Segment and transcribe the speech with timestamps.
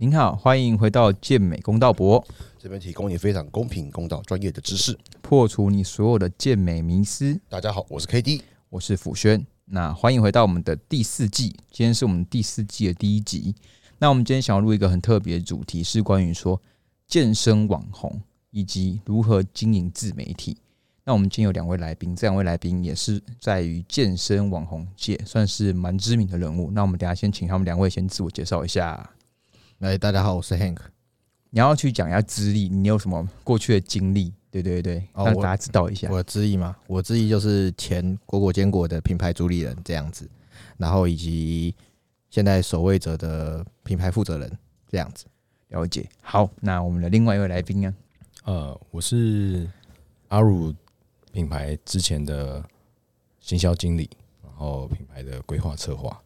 [0.00, 2.24] 您好，欢迎回到健美公道博，
[2.56, 4.96] 这边提供你非常公平、公道、专业的知识。
[5.20, 7.36] 破除你所有的健美迷思。
[7.48, 9.44] 大家好，我是 KD，我是辅轩。
[9.64, 13.52] 那欢迎回到我们的第四季，今天是我们第四季的第一集。
[13.98, 16.62] 那我们今天想要录一个很特别的主题，是关于说
[17.08, 18.20] 健身网红
[18.52, 20.56] 以及如何经营自媒体。
[21.02, 26.70] 那我们今天有两位来宾，这两位来宾也是在于健身网红界算是蛮知名的人物。
[26.70, 29.10] 那我们等下先请他们两位先自我介绍一下。
[29.80, 30.76] 哎，大家好，我是 Hank。
[31.50, 34.34] 你要去讲一下资历，你有什么过去的经历？
[34.50, 36.08] 对对对，让大家知道一下。
[36.10, 40.28] 我的资历嘛，我资历就是前果果坚果的品牌主理人这样子，
[40.78, 41.72] 然后以及
[42.28, 45.26] 现在守卫者的品牌负责人这样子。
[45.68, 46.08] 了解。
[46.22, 47.94] 好，那我们的另外一位来宾呢？
[48.46, 49.70] 呃，我是
[50.26, 50.74] 阿鲁
[51.30, 52.60] 品牌之前的
[53.38, 54.10] 行销经理，
[54.42, 56.20] 然后品牌的规划策划。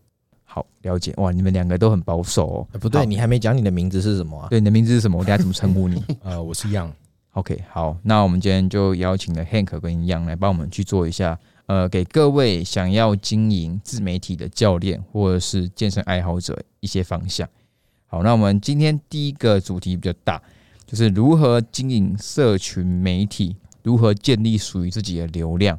[0.52, 2.78] 好了解哇，你们两个都很保守哦。
[2.78, 4.48] 不对，你还没讲你的名字是什么啊？
[4.50, 5.16] 对，你的名字是什么？
[5.18, 6.04] 我等下怎么称呼你？
[6.22, 6.90] 呃，我是 Young。
[7.32, 17.48] OK，好，那我们今天就邀请了 Hank 跟 Young 来帮我们去做一下，呃，给各位想要经营自媒体的教练或者是健身爱好者一些方向。
[18.06, 20.42] 好，那我们今天第一个主题比较大，
[20.84, 25.78] 就是如何经营社群媒体，如何建立属于自己的流量。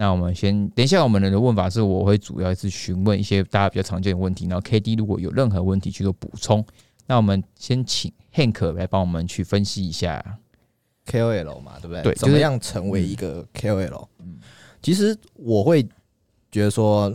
[0.00, 6.64] 那我们先等一下，我们的问法是，我会主要是询问一些大家比较常见的问题，然后 K D 如果有任何问题去做补充。
[7.06, 10.24] 那我们先请 Hank 来帮我们去分析一下
[11.04, 12.02] K O L 嘛，对不对？
[12.02, 14.08] 对，怎么样成为一个 K O L？
[14.20, 14.38] 嗯，
[14.80, 15.86] 其实我会
[16.50, 17.14] 觉得说，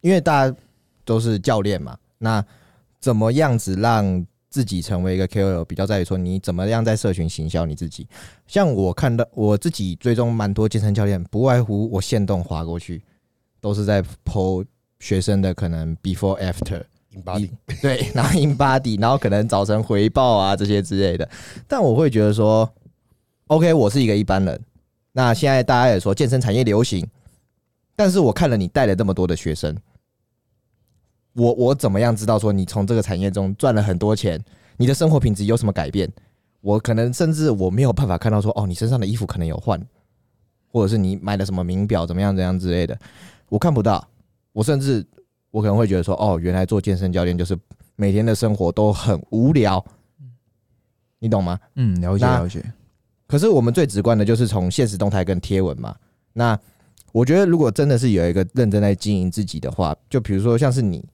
[0.00, 0.56] 因为大家
[1.04, 2.44] 都是教练嘛，那
[2.98, 8.08] 怎么样子让自己成为一个 KOL，比较在于说你怎么样在社群行销你自己。
[8.46, 13.02] 像我看到我自己追踪蛮多健身教练，不外乎我线动划过去，
[13.60, 14.64] 都是在 PO
[14.98, 16.82] 学生的可能 before after
[17.22, 17.50] body，
[17.82, 21.28] 对，然后 in body，然后可能早晨回报啊这些之类的。
[21.68, 22.66] 但我会觉得说
[23.48, 24.58] ，OK，我是一个一般人。
[25.12, 27.06] 那现在大家也说健身产业流行，
[27.94, 29.76] 但是我看了你带了这么多的学生。
[31.36, 34.42] 我我怎么样知道说你从这个产业中赚了很多钱，
[34.78, 36.10] 你的生活品质有什么改变？
[36.62, 39.78] 我可能甚至我没有办法看到说哦，你身上的衣服可能有换，
[40.72, 42.98] 或者是你买了什么名表怎么样怎样之类的，
[43.50, 44.08] 我看不到。
[44.52, 45.06] 我甚至
[45.50, 47.56] 我可能会觉得说哦，原来做健身教练就是
[47.96, 49.84] 每天的生活都很无聊，
[51.18, 51.60] 你懂吗？
[51.74, 52.64] 嗯，了解了解。
[53.26, 55.94] 可是我们最直观的就是从现实动态跟贴文嘛。
[56.32, 56.58] 那
[57.12, 61.04] 我觉得如果真的是有一个认真在经营自己的话，就比如说像是你。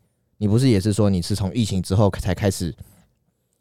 [0.42, 2.75] 你不是也是说你是从疫情之后才开始，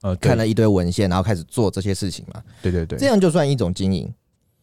[0.02, 2.42] 呃，看了一堆文献，然后开始做这些事情嘛？
[2.60, 4.12] 对对对，这样就算一种经营。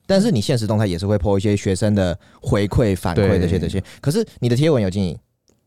[0.05, 3.81] 但是你现实动态也是会 po 一些学生的回馈、反馈这些这些。
[4.01, 5.17] 可是你的贴文有经营，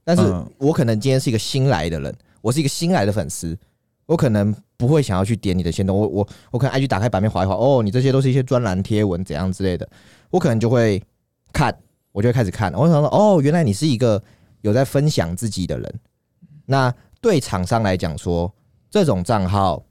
[0.03, 0.21] 但是
[0.57, 3.57] 我可能今天是一个新来的人，我是一个新来的粉丝，
[4.05, 9.89] 我可能不会想要去点你的先动，我我我可能 IG 打开版面划一划，哦，你这些都是一些专栏贴文怎样之类的，
[10.29, 11.01] 我可能就会
[11.53, 11.73] 看，
[12.11, 14.21] 我就会开始看，我想说，哦，原来你是一个
[14.63, 15.99] 有在分享自己的人。
[16.65, 18.53] 那对厂商来讲，说
[18.89, 19.83] 这种账号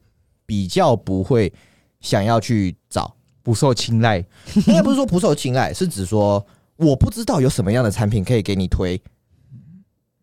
[0.46, 1.52] 比较不会
[2.00, 4.18] 想要去找，不受青睐。
[4.66, 6.44] 应该不是说不受青睐，是指说
[6.76, 9.00] 我不知道有什么样的产品可以给你推，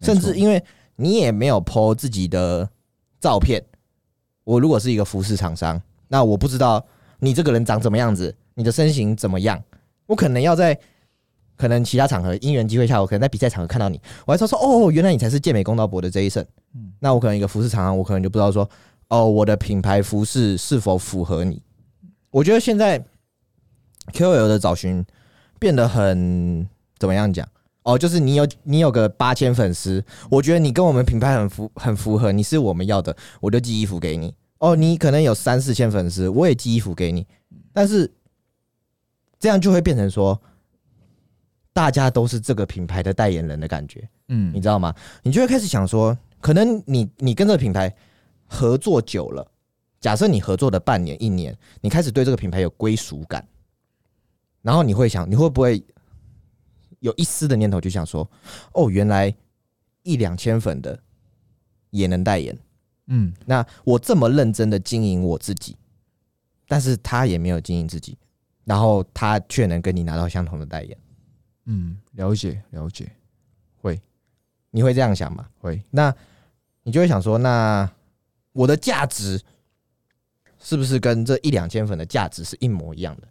[0.02, 0.64] 甚至因为
[0.96, 2.70] 你也没有 PO 自己的
[3.20, 3.64] 照片。
[4.44, 6.86] 我如果是一个服饰厂商，那我不知道
[7.20, 9.64] 你这个人长怎么样子，你的身形怎么样，
[10.06, 10.80] 我可能要在。
[11.58, 16.46] 可能其他场合因缘机会下，我可能在比赛场合看到你，我还说说哦，原来你才是健美公道博的这一胜。
[16.76, 18.70] 嗯，那我可能一个服饰厂商，我可能就不知道说
[19.08, 21.60] 哦，我的品牌服饰是否符合你？
[22.30, 23.04] 我觉得现在
[24.14, 25.04] QL 的找寻
[25.58, 26.68] 变得很
[27.00, 27.48] 怎么样讲？
[27.82, 34.36] 哦，就是你有你有个八千粉丝，我觉得你跟我们品牌很符很符合，你是我们要的，我就寄衣服给你。
[34.60, 37.26] 哦，你可能有三四千粉丝，我也寄衣服给你，
[37.74, 38.14] 但是
[39.40, 40.40] 这样就会变成说。
[41.78, 44.92] 大家都是这个品牌的代言人的感觉，嗯，你知道吗？
[45.22, 47.96] 你就会开始想说，可能你你跟这个品牌
[48.48, 49.48] 合作久了，
[50.00, 53.48] 假设你合作的半年一年，你开始对这个品牌有归属感，
[54.64, 55.86] 然后你会想，你会不会
[57.00, 58.28] 有一丝的念头，就想说，
[58.74, 59.32] 哦，原来
[60.02, 61.00] 一两千粉的
[61.92, 62.58] 也能代言，
[63.06, 65.78] 嗯，那我这么认真的经营我自己，
[66.68, 68.18] 但是他也没有经营自己，
[68.66, 70.98] 然后他却能跟你拿到相同的代言。
[71.70, 73.12] 嗯，了解了解，
[73.82, 74.02] 会，
[74.72, 75.48] 你会这样想吗？
[75.60, 76.14] 会，那
[76.84, 77.90] 你就会想说，那
[78.54, 79.40] 我的价值
[80.60, 83.28] 是不是跟这一两千粉的价值是一模一样的？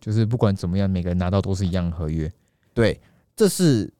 [0.00, 2.32] 就是不管怎么样，每个人拿到都是一样合约。
[2.72, 2.98] 对，
[3.36, 3.92] 这是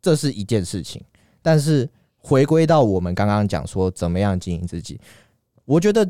[0.00, 1.02] 这是一件事情。
[1.42, 5.00] 但是回归到我们刚刚讲说，怎么样经营自己？
[5.64, 6.08] 我觉得，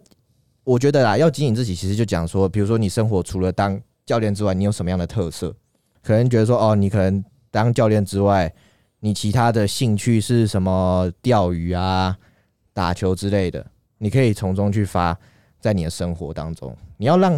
[0.62, 5.56] 我觉得啦，要经营自己，其实就讲说，比如说你生活除了当教练之外，你有什么样的特色？
[6.02, 8.52] 可能觉得说，哦，你可能当教练之外，
[9.00, 11.10] 你其他的兴趣是什么？
[11.22, 12.16] 钓鱼啊、
[12.72, 13.64] 打球之类的，
[13.98, 15.16] 你可以从中去发
[15.60, 16.76] 在你的生活当中。
[16.96, 17.32] 你要让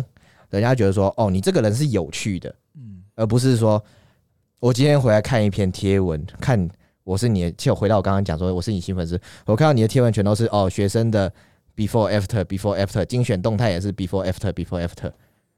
[0.50, 3.82] 人家觉得说，哦，你这个人是有趣的，嗯，而不是说
[4.61, 6.69] 我今天回来看一篇贴文，看
[7.02, 11.31] 我是你的，就回到我刚刚讲说，我是你新粉丝，我看到你的贴文全都是哦学生的
[11.76, 15.12] before after before after 精选动态也是 before after before after。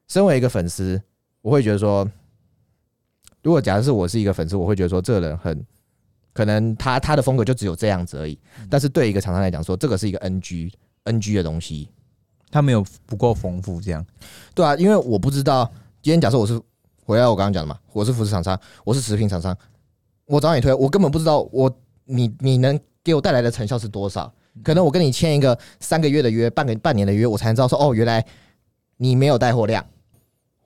[0.08, 1.00] 身为一个粉丝，
[1.42, 2.08] 我会觉得说，
[3.46, 5.64] 如果假设是我是一个粉丝，我会觉得说这个人很
[6.32, 8.36] 可能他他的风格就只有这样子而已。
[8.68, 10.68] 但是对一个厂商来讲说，这个是一个 NG
[11.04, 11.88] NG 的东西，
[12.50, 14.04] 他没有不够丰富，这样
[14.52, 15.64] 对啊，因为我不知道
[16.02, 16.60] 今天假设我是
[17.04, 19.56] 回来我刚刚讲的嘛，我是服饰厂商，我是食品厂商，
[20.24, 21.72] 我找你推，我根本不知道我
[22.04, 24.34] 你你能给我带来的成效是多少。
[24.64, 28.26] 可能我跟你签一个三个月的约，半个半年的约，我才能知道说哦，原来
[28.96, 29.86] 你没有带货量，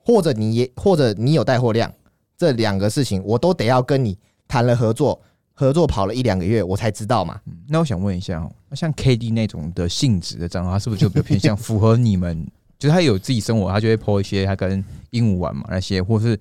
[0.03, 1.93] 或者你也或者你有带货量，
[2.41, 4.17] 这两个事情我都得要跟你
[4.47, 5.21] 谈了合作，
[5.53, 7.39] 合作跑了一两个月，我才知道嘛。
[7.45, 12.43] 嗯那我想问一下哦，那像 K D 那种的性质的账号，他是不是就比较偏向符合你们？
[12.79, 16.35] 就是他有自己生活，他就会 po 一些他跟鹦鹉玩嘛那些，或是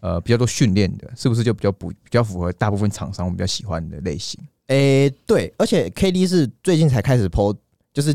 [0.00, 4.38] 呃比较多训练的，是不是就比较不比较符合大部分厂商比较喜欢的类型？
[4.66, 7.56] 诶、对，而且 K D 是最近才开始 PO，
[7.94, 8.14] 就是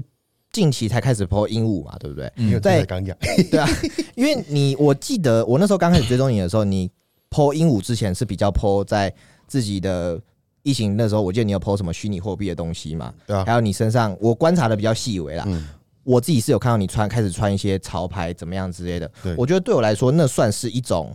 [0.52, 2.32] 近期才开始 PO 鹦鹉嘛，对不对？
[2.38, 3.18] 因为在在刚养，
[3.50, 3.68] 对啊，
[4.14, 6.90] 因为你我记得我那时候刚开始追踪你的时候，你
[7.36, 9.14] PO 鹦鹉之前是比较 PO 在
[9.46, 10.18] 自己的
[10.64, 13.44] 疫情那时候，我记得你有 PO 什么虚拟货币的东西嘛，对啊。
[13.46, 15.68] 还，有你身上我观察的比较细微啦，嗯，
[16.04, 19.36] 我自己是有看到你穿开始穿一些潮牌怎么样之类的，对。
[19.38, 21.14] 我觉得对我来说那算是一种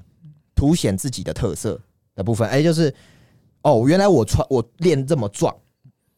[0.55, 1.81] 凸显自己的特色
[2.15, 2.47] 的部分。
[2.51, 2.95] 哎、就是
[3.63, 5.57] 哦，原来我穿我练这么壮，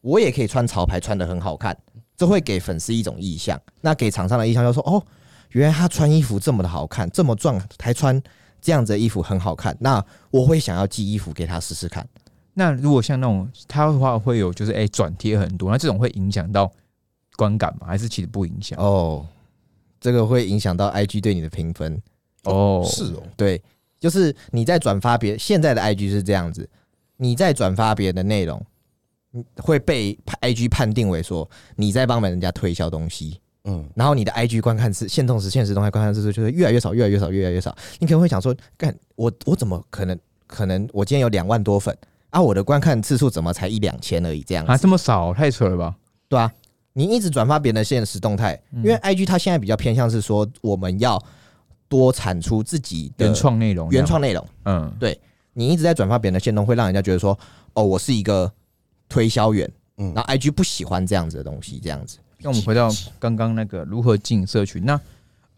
[0.01, 1.77] 我也可以穿潮牌，穿的很好看，
[2.17, 3.57] 这会给粉丝一种意向。
[3.79, 5.01] 那给厂商的意向就是说，哦，
[5.51, 8.21] 原来他穿衣服这么的好看，这么壮，还穿
[8.63, 12.07] 这样子的衣服很好看，那我会想要寄衣服给他试试看。
[12.53, 16.71] 那如果像那种他的话，会有就是哎转贴很多，那这种会影响到
[17.35, 17.87] 观感吗？
[17.87, 18.79] 还是其实不影响？
[18.79, 19.27] 哦，
[19.99, 22.01] 这个会影响到 IG 对你的评分。
[22.45, 23.61] 哦，是哦，对，
[23.99, 26.69] 就是你在转发别现在的 IG 是这样子，
[27.17, 28.65] 你在转发别人的内容，
[29.33, 37.75] 嗯会被 IG 判定为说你在帮人家推销东西，嗯，然后你的 IG 观看次、现动时、现实动态观看次数就会越来越少、越来越少、越来越少。
[37.99, 40.17] 你可能会想说，干我我怎么可能？
[40.45, 41.97] 可能我今天有两万多粉
[42.29, 44.43] 啊，我的观看次数怎么才一两千而已？
[44.43, 45.95] 这样啊，这么少，太扯了吧？
[46.29, 46.51] 对啊，
[46.91, 51.19] 你一直转发别人的现实动态，因为 IG 它现在比较偏向是说我们要
[51.87, 54.47] 多产出自己的原创内容，原创，内容。
[54.65, 55.19] 嗯，对
[55.53, 57.35] 你一直在转发别人的现动，会让人家觉得说，
[57.73, 58.51] 哦，我是一个
[59.09, 59.67] 推销员，
[59.97, 62.19] 嗯然后 IG 不喜欢这样子的东西，这样子。
[62.43, 64.99] 那我们回到刚刚那个如何经营社群，那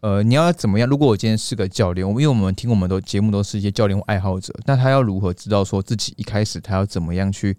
[0.00, 0.88] 呃，你要怎么样？
[0.88, 7.56] 如果我今天是个教练，我们因为我们听我们的节目都是一些教练或爱好者，那他要如何知道说自己一开始他要怎么样去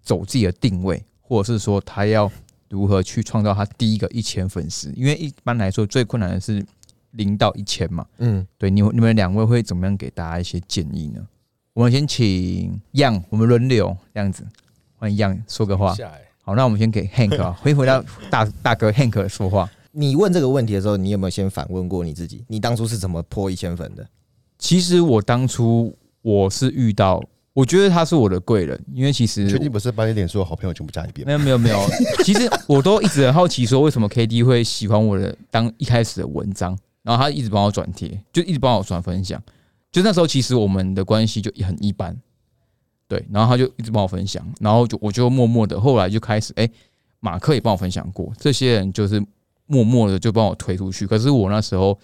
[0.00, 2.30] 走自己的定位，或者是说他要
[2.70, 4.90] 如何去创造他第一个一千粉丝？
[4.96, 6.64] 因为一般来说最困难的是
[7.10, 8.06] 零到一千嘛。
[8.18, 11.20] 嗯，对，你你们两位会怎么样给大家一些建议呢？
[11.74, 14.46] 我们先请样，我们轮流这样子，
[14.96, 15.94] 欢迎样说个话。
[15.94, 19.68] 下来好，那我们先给 Hank 啊， 回回到大大哥 Hank 说话。
[19.90, 22.44] 你问这个问题的时候，你有没有先反问过你自己？
[22.46, 24.06] 你当初是怎么破一千粉的？
[24.56, 25.92] 其实我当初
[26.22, 27.20] 我是遇到，
[27.52, 31.32] 我觉得他是我的贵人，因为其实确定不是把你脸书的好朋友全部加一遍没？
[31.32, 31.80] 有没有没有，
[32.22, 39.42] 其实我都一直很好奇，说为什么 KD 会喜欢我的当一开始的文章，然后他一直帮我转贴，就一直帮我转分享。
[39.90, 42.16] 就那时候其实我们的关系就很一般，
[43.08, 46.68] 对，然后他就一直帮我分享，然后就我就默默的，后来就开始，哎、
[47.20, 49.24] 马克也帮我分享过，这些人就是
[49.66, 51.98] 默默的就帮我推出去，可是我那时候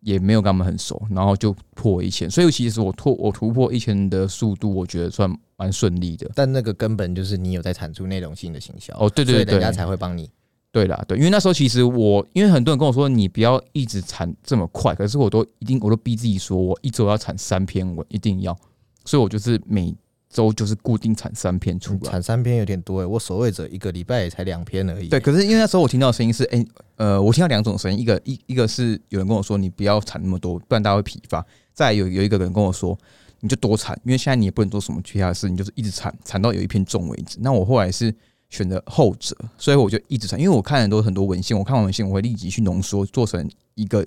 [0.00, 6.30] 也没有跟他们很熟，然后就破一千，所以其实我突我突破一千的速度，我觉得算蛮顺利的。
[6.34, 10.30] 但那个根本就是你有在产出内容性的行销哦对对对人家才会帮你。
[10.70, 18.56] 对啦，对，因为那时候其实我，因为很多人跟我说你不要一直产这么快，可是我都一定我都逼自己说我一周要产三篇文，一定要，
[19.04, 19.92] 所以我就是每
[20.30, 22.10] 周就是固定产三篇出来。
[22.10, 25.08] 产三篇有点多哎，我守卫者一个礼拜也才两篇而已。
[25.08, 26.64] 对，可是因为那时候我听到的声音是，哎、
[26.96, 31.40] 呃，我听到两种声音，一个一一个是有人跟我说你不要产那么多，不然大家会疲乏；
[31.72, 32.98] 再有有一个人跟我说
[33.40, 37.38] 你就多产，因为现在你也不能做什么其他的事，你就是一直产，产到有一篇中为止。
[37.40, 38.14] 那我后来是
[38.50, 44.06] 选择后者，所以我就一直产，因为我看很多很多文献，我看完文献我会立即去浓缩，做成一个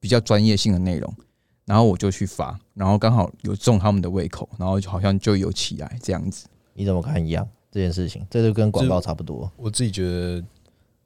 [0.00, 1.14] 比较专业性的内容，
[1.66, 6.46] 然后我就去发，然后刚好有中他们的胃口，然后就好像就有起来这样子。
[6.74, 8.26] 你怎么看一样这件事情？
[8.30, 9.50] 这就跟广告差不多。
[9.56, 10.44] 我自己觉得，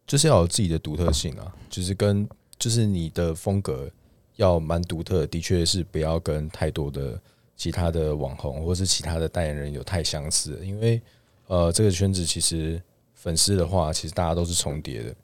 [0.06, 3.88] 就是要有自己的独特性啊，就是跟就是你的风格
[4.36, 7.20] 要蛮独特的，的确是不要跟太多的
[7.56, 11.00] 其他的网红或是其他的代言人有太相似，因为
[11.46, 12.82] 呃这个圈子其实
[13.14, 15.14] 粉丝的话，其实大家都是重叠的。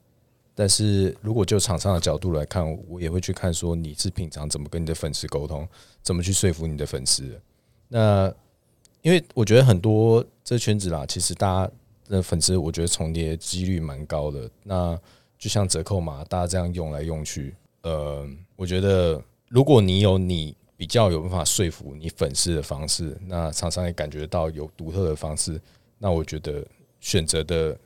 [0.57, 5.67] 但是如果就厂商的角度来看，我也会去看说你是平常怎么跟你的粉丝沟通，
[6.01, 7.39] 怎么去说服你的粉丝。
[7.89, 8.33] 那
[9.01, 11.71] 因为我觉得很多这圈子啦，其实大家
[12.07, 14.49] 的粉丝，我觉得重叠几率蛮高的。
[14.63, 14.97] 那
[15.37, 25.61] 就像折扣码，大家这样用来用去，呃，我觉得如果你有你比较有办法说服你粉丝的方式，那厂商也感觉到有独特的方式，
[25.97, 26.65] 那我觉得
[26.99, 27.77] 选择的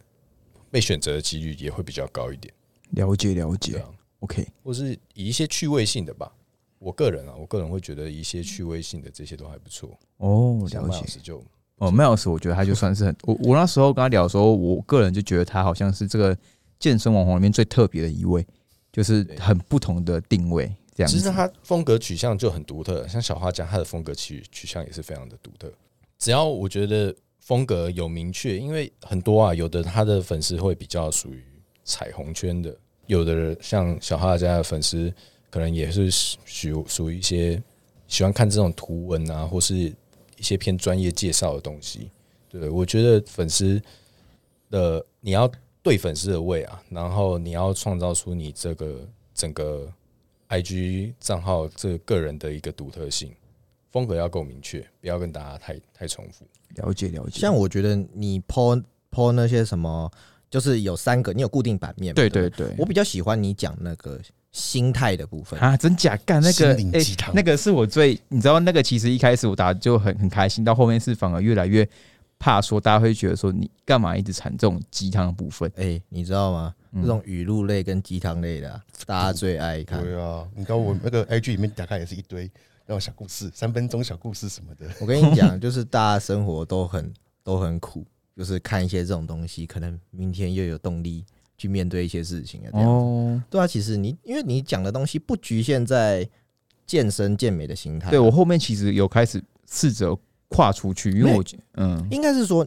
[0.70, 2.54] 被选择的几率也会比较高一点。
[2.92, 6.32] 了解了解啊，，OK，或是以一些趣味性的吧。
[6.80, 9.90] 我个人啊，我个人会觉得一些趣味性的这些都还不错。
[10.18, 11.44] 哦，像了解就
[11.76, 16.38] 哦，麦老师，我觉得他就算是很 我我那时候跟他聊的时候，我个人就觉得他好像是这个
[16.80, 18.46] 健身网红里面最特别的一位，
[18.94, 21.18] 就是很不同的定位这样子。
[21.18, 25.72] 其实他风格取向就很独特，像小画家他的风格取取向也是非常的独特。
[26.18, 31.44] 只要我觉得风格有明确，因为很多啊，有的他的粉丝会比较属于
[31.90, 32.78] 彩虹圈的，
[33.08, 35.12] 有的人像小哈家的粉丝
[35.50, 37.62] 可能也是属属于一些
[38.08, 42.12] 喜欢看这种图文啊，或是一些偏专业介绍的东西。
[42.48, 43.82] 对，我觉得粉丝
[44.70, 49.92] 的你要对粉丝的胃啊，然后你要创造出你这个整个
[50.50, 53.34] IG 账号这个个人的一个独特性，
[53.92, 56.46] 风格要够明确，不要跟大家太太重复。
[56.76, 60.12] 了解了解，像我觉得你 PO PO 那些什么，
[60.50, 64.20] 就是有三个，你有固定版面嘛，对对对对，我比较喜欢你讲那个
[64.52, 65.60] 心态的部分。
[65.60, 71.88] 啊，真假干那个心灵哎鸡汤那个是我最你知道那个其实一开始我打就很很开心，到后面是反而越来越
[72.40, 75.72] 怕说大家会觉得说你干嘛一直产这种鸡汤的部分？
[75.76, 76.74] 哎、你知道吗？
[76.92, 80.02] 嗯这种语录类跟鸡汤类的啊、大家最爱看。
[80.04, 82.50] 对啊，你看我那个 IG 里面打开也是一堆
[82.88, 84.88] 那种小故事，三分钟小故事什么的。
[85.00, 87.14] 我跟你讲，就是大家生活都很
[87.44, 88.04] 都很苦，
[88.40, 91.26] 就是看一些这种东西，可能明天又有动力
[91.58, 92.70] 去面对一些事情啊。
[92.72, 96.26] 这样子，哦，对啊，其实你因为你讲的东西不局限在
[96.88, 100.18] 健身健美的心态啊，对我后面其实有开始试着
[100.48, 102.08] 跨出去，因为我觉嗯。
[102.10, 102.66] 应该是说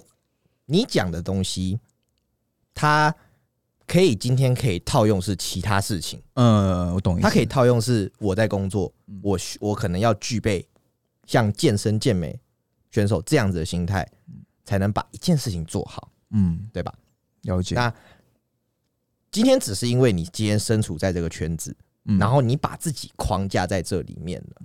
[0.66, 1.80] 你讲的东西，
[2.74, 3.14] 它
[3.86, 9.18] 可以今天可以套用是其他事情，嗯，我懂它可以套用是我在工作，嗯。
[9.22, 10.68] 我需我可能要具备
[11.24, 12.38] 像健身健美
[12.90, 14.06] 选手这样子的心态，
[14.64, 16.94] 才能把一件事情做好，嗯对吧？
[17.42, 17.92] 了解，那
[19.30, 22.18] 今天只是因为你今天身处在这个圈子，嗯。
[22.18, 24.62] 然后你把自己框架在这里面了，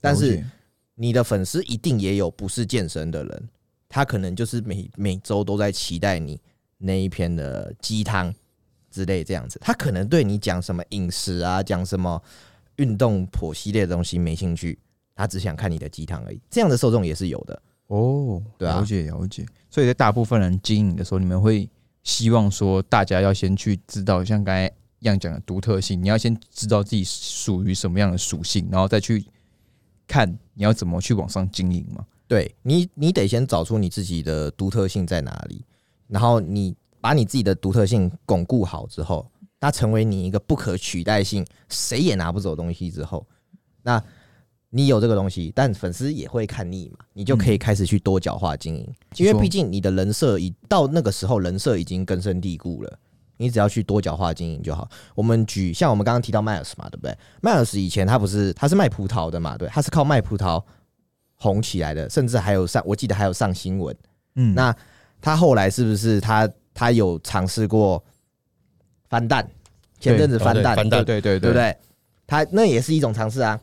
[0.00, 0.44] 但是
[0.94, 3.48] 你的粉丝一定也有不是健身的人，
[3.88, 6.40] 他可能就是每每周都在期待你
[6.78, 8.34] 那一篇的鸡汤
[8.90, 12.22] 之类这样子，他可能对你讲什么饮食啊，讲什么
[12.76, 14.78] 运动剖析类的东西没兴趣，
[15.14, 16.40] 他只想看你的鸡汤而已。
[16.50, 19.44] 这样的受众也是有的，哦，对啊了解了解。
[19.70, 21.68] 所以在大部分人经营的时候，你们会
[22.02, 24.66] 希望说大家要先去知道，像刚才
[25.00, 29.24] 一样讲的独特性，你要先知道自己属于什么样的属性，然后再去
[30.06, 32.04] 看你要怎么去往上经营嘛。
[32.26, 35.64] 对你，你得先找出你自己的独特性在哪里，
[36.08, 43.26] 然后你把你自己的独特性巩固好之后，它成为你一个不可取代性、谁也拿不走东西之后，
[43.82, 44.02] 那
[44.76, 52.98] 你有这个东西，但粉丝也会看腻嘛，你就可以开始去多角化经营，因为毕竟你的人设已到那个时候，人设已经根深蒂固了。
[53.36, 54.88] 你只要去多角化经营就好。
[55.14, 57.16] 我们举像我们刚刚提到迈尔斯嘛，对不对？
[57.40, 60.60] 迈尔斯以前他不是他是卖葡萄的嘛，对，他是靠卖葡萄
[61.36, 63.96] 红起来的，甚至还有上，我记得还有上新闻。
[64.34, 64.74] 嗯那
[65.20, 68.02] 他后来是不是他他有尝试过
[69.08, 69.48] 翻蛋？
[70.00, 71.76] 前阵子翻蛋，哦对翻蛋对对对对不对？
[72.26, 73.60] 他那也是一种尝试啊。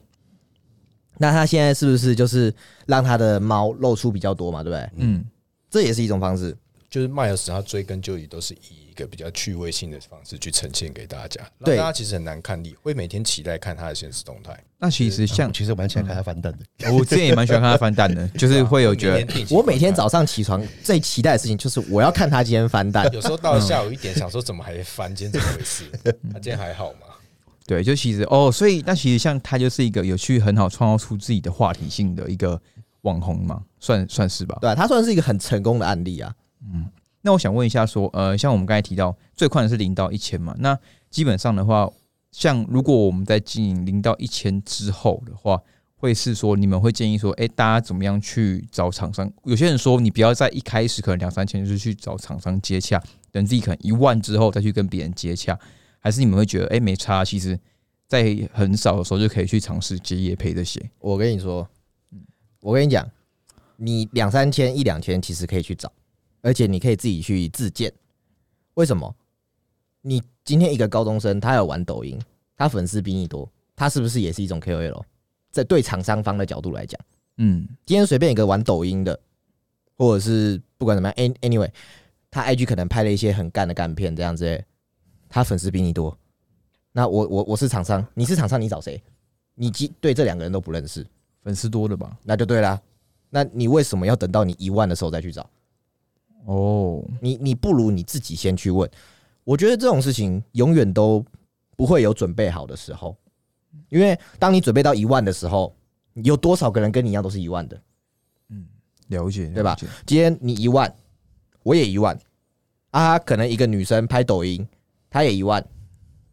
[1.21, 2.51] 那他现在是不是就是
[2.87, 4.63] 让他的猫露出比较多嘛？
[4.63, 4.89] 对不对？
[4.97, 5.23] 嗯，
[5.69, 6.57] 这也是一种方式。
[6.89, 14.61] 就是迈尔斯他追根究底都是以一个比较趣味性的方式去呈现给大家，让对大家其实很难看腻，会每天期待看他的现实动态。
[14.77, 23.09] 那其实像其实我蛮喜欢看他翻蛋的， 我之前也蛮喜欢看他翻蛋的， 就是会有觉得我每天早上起床最期待的事情就是我要看他今天翻蛋，。
[23.13, 25.85] 有时候到了下午一点， 想说怎么还翻，今天怎么回事？
[26.33, 27.07] 他今天还好吗？
[27.65, 32.59] 对，就其实哦，所以那其实像他就是一个有去很好创造出自己的话题性的一个
[33.01, 34.57] 网红嘛，算算是吧。
[34.61, 36.33] 对啊，他算是一个很成功的案例啊。
[36.63, 36.89] 嗯
[37.23, 40.75] 那我想问一下说，呃，像我们刚才提到最快的是零到一千嘛，那
[41.11, 41.87] 基本上的话，
[42.31, 45.61] 像如果我们在经营零到一千之后的话，
[45.97, 49.31] 会是说，你们会建议说，哎、大家怎么样去找厂商？
[49.43, 52.99] 有些人说，你不要在一开始可能两三千就是去找厂商接洽，
[53.31, 55.55] 等自己可能一万之后再去跟别人接洽，
[56.01, 57.57] 还是你们会觉得，哎、没差，其实
[58.07, 60.83] 在很少的时候就可以去尝试接业配这些。
[60.99, 61.65] 我跟你说，
[62.59, 63.09] 我跟你讲，
[63.77, 65.89] 你两三千一两千其实可以去找，
[66.41, 67.93] 而且你可以自己去自荐。
[68.73, 69.15] 为什么？
[70.01, 72.19] 你今天一个高中生，他有玩抖音，
[72.57, 75.03] 他粉丝比你多，他是不是也是一种 KOL？
[75.51, 76.99] 在对厂商方的角度来讲，
[77.37, 79.19] 嗯，今天随便一个玩抖音的，
[79.97, 81.69] 或者是不管怎么样，an-，anyway，
[82.31, 84.63] 他 IG 可能拍了一些很干的干片这样子，
[85.31, 86.15] 他粉丝比你多，
[86.91, 89.01] 那我我我是厂商，你是厂商，你找谁？
[89.55, 91.07] 你即对这两个人都不认识，
[91.41, 92.17] 粉丝多的吧？
[92.23, 92.79] 那就对啦。
[93.29, 95.49] 那你为什么要等到你一万的时候再去找？
[96.45, 98.89] 哦，你你不如你自己先去问。
[99.43, 101.23] 我觉得这种事情永远都
[101.77, 103.15] 不会有准备好的时候，
[103.89, 105.73] 因为当你准备到一万的时候，
[106.15, 107.81] 有多少个人跟你一样都是一万的？
[108.49, 108.67] 嗯
[109.07, 109.77] 了解，对吧？
[110.05, 110.93] 今天你一万，
[111.63, 112.17] 我也一万，
[112.91, 114.67] 啊，可能一个女生拍抖音，
[115.11, 115.63] 她也一万，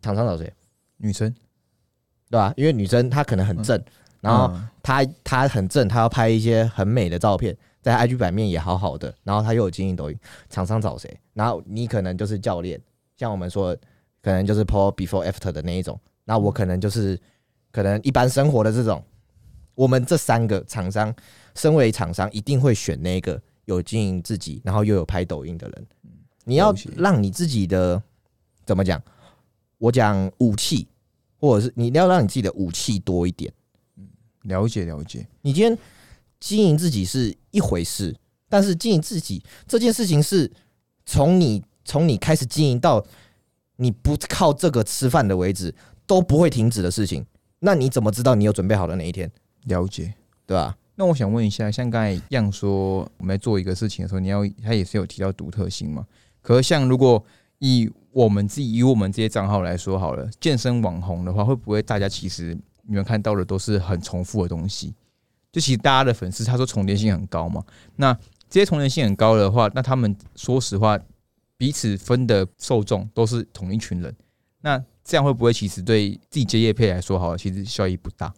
[0.00, 0.50] 厂商找谁？
[0.96, 1.30] 女生，
[2.30, 2.54] 对吧？
[2.56, 3.78] 因为女生她可能很正，
[4.22, 10.18] 然后嗯她她很正，她要拍一些很美的照片，在 IG 版面也好好的，然后她又有经营抖音，
[10.48, 11.14] 厂商找谁？
[11.34, 12.80] 然后你可能就是教练，
[13.18, 13.76] 像我们说，
[14.22, 17.20] 可能就是 po before after 的那一种，那我可能就是
[17.70, 19.04] 可能一般生活的这种。
[19.74, 21.14] 我们这三个厂商，
[21.54, 25.86] 身为厂商，一定会选那个有经营自己，然后又有拍抖音的人。
[26.42, 28.02] 你要了解让你自己的
[28.68, 29.02] 怎么讲？
[29.78, 30.86] 我讲武器，
[31.40, 33.50] 或者是你要让你自己的武器多一点。
[34.42, 35.78] 了解了解，你今天
[36.38, 38.14] 经营自己是一回事，
[38.46, 40.52] 但是经营自己这件事情是
[41.06, 43.02] 从你从你开始经营到
[43.76, 45.74] 你不靠这个吃饭的为止
[46.06, 47.24] 都不会停止的事情。
[47.60, 49.32] 那你怎么知道你有准备好的那一天？
[49.64, 50.12] 了解。
[50.44, 50.76] 对吧？
[50.96, 56.06] 那我想问一下，像刚才一样说，我们在做一个事情的时候，你要他也是有提到独特性嘛？
[56.42, 57.24] 可是像如果
[57.58, 64.94] 以我们自己以我们这些账号来说好了，健身网红的话，会不会大家其实你们看到的都是很重复的东西？
[65.50, 67.64] 就其实大家的粉丝他说重叠性很高嘛，
[67.96, 68.12] 那
[68.50, 70.98] 这些重叠性很高的话，那他们说实话
[71.56, 74.14] 彼此分的受众都是同一群人，
[74.60, 78.32] 那这样会不会其实对自己接业配来说好了，其实效益不大？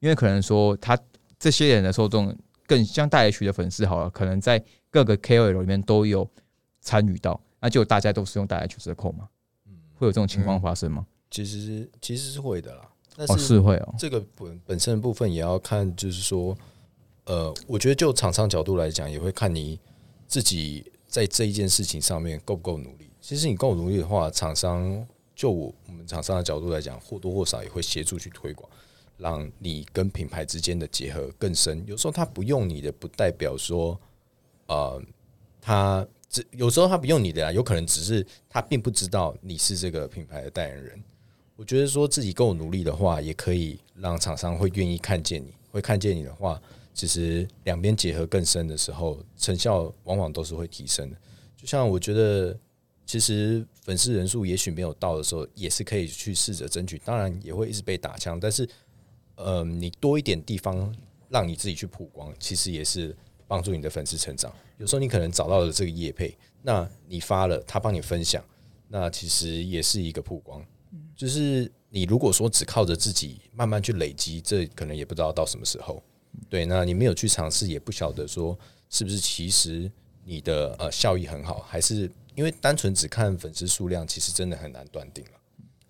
[0.00, 0.98] 因为可能说他
[1.38, 2.34] 这些人的受众
[2.66, 6.28] 更像大 H 的粉丝好了，可能在各个 KOL 里面都有
[6.80, 9.28] 参与到，那就大家都是用大 H 折扣嘛，
[9.94, 11.06] 会有这种情况发生吗？
[11.30, 16.58] 其实其实是会的啦，但哦，是是会哦，这个本本身的部分也要看，就是说，
[17.24, 19.78] 呃，我觉得就厂商角度来讲，也会看你
[20.26, 23.08] 自己在这一件事情上面够不够努力。
[23.20, 28.68] 其实你够努力的话，厂商就我我们厂商的角度来讲，或多或少也会协助去推广，
[29.18, 31.82] 让你跟品牌之间的结合更深。
[31.86, 33.98] 有时候他不用你的，不代表说，
[34.66, 35.00] 呃，
[35.60, 36.04] 他
[36.52, 41.02] 有时候他不用你的啊，有可能只是他并不知道你是这个品牌的代言人。
[41.56, 46.60] 我觉得说自己够努力的话，也可以让厂商会愿意看见你，会看见你的话，
[46.94, 51.16] 其实两边结合更深的时候，成效往往都是会提升的。
[51.56, 52.58] 就像我觉得，
[53.04, 58.68] 其实粉丝人数也许没有到的时候，也是可以去试着争取，当然也会一直被打枪，但是，
[59.36, 60.92] 呃，你多一点地方
[61.28, 63.14] 让你自己去曝光，其实也是
[63.52, 64.50] 帮助你的粉丝成长。
[64.78, 68.42] 有时候你可能找到了这个业配，那你发了，他帮你分享，
[68.88, 70.64] 那其实也是一个曝光。
[71.14, 76.02] 就是你如果说只靠着自己慢慢去累积，这可能也不知道到什么时候。
[76.48, 79.92] 对，那你没有去尝试，也不晓得说是不是其实
[80.24, 85.32] 你的呃效益很好，还是因为单纯只看粉丝数量，其实真的很难断定了。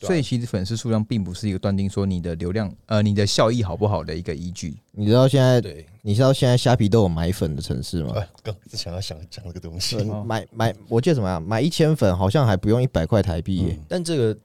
[0.06, 4.76] 所以其实粉丝数量并不是一个断定说你的流量呃你的效益好不好的一个依据。
[4.92, 8.12] 你知道现在对，你知道现在虾皮都有买粉的城市吗？
[8.16, 11.42] 哎，刚是想要想讲这个东西，哦买买，我记得怎么样？
[11.42, 13.78] 买一千粉好像还不用一百块台币耶。
[13.88, 14.36] 但这个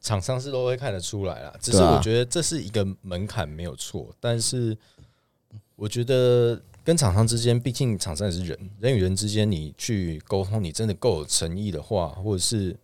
[0.00, 1.54] 厂商是都会看得出来啦。
[1.60, 4.76] 只是我觉得这是一个门槛没有错，但是
[5.76, 12.76] 我觉得跟厂商之间，毕竟厂商也是人，人与人之间，你去沟通，你真的够有诚意的话，或者是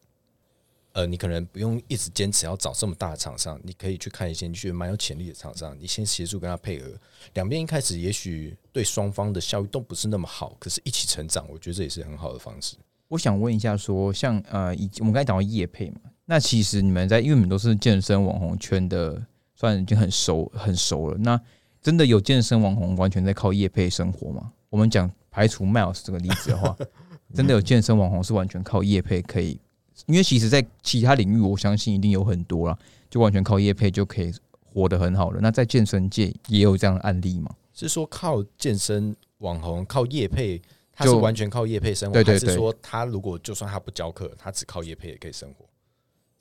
[0.92, 6.88] 呃，你可能不用一直坚持要找这么大的厂商，你可以去看一些你觉得蛮有潜力的厂商，你先协助跟他配合，
[7.34, 12.76] 两边一开始也许对双方的效益都不是那么好，可是一起成长，我觉得这也是很好的方式。
[13.08, 19.24] 我想问一下说像呃以我们刚才讲到业配嘛，那其实你们在因为你们都是健身网红圈的，
[19.54, 21.18] 算已经很熟很熟了。
[21.18, 21.40] 那
[21.80, 24.52] 真的有健身网红完全在靠业配生活吗？
[24.68, 26.76] 我们讲排除 Miles 这个例子的话，
[27.34, 29.60] 真的有健身网红是完全靠业配可以？
[30.06, 34.32] 因为其实，在其他领域，我相信一定有很多啦，就完全靠业配就可以
[34.72, 35.40] 活得很好了。
[35.40, 37.50] 那在健身界也有这样的案例吗？
[37.72, 40.60] 是说靠健身网红靠业配，
[40.92, 45.64] 他是完全靠业配生活，对对是说他如果就算他不教课，他只靠业配也可以生活？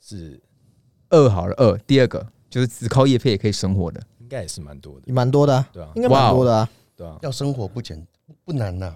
[0.00, 0.40] 是
[1.08, 4.02] 二好了，二第二个就是只靠业配也可以生活的。
[4.18, 6.70] 应该也是蛮多的，蛮多的、啊，对啊，应该蛮多的啊。
[6.94, 8.06] 对啊，要生活不简
[8.44, 8.94] 不难呐、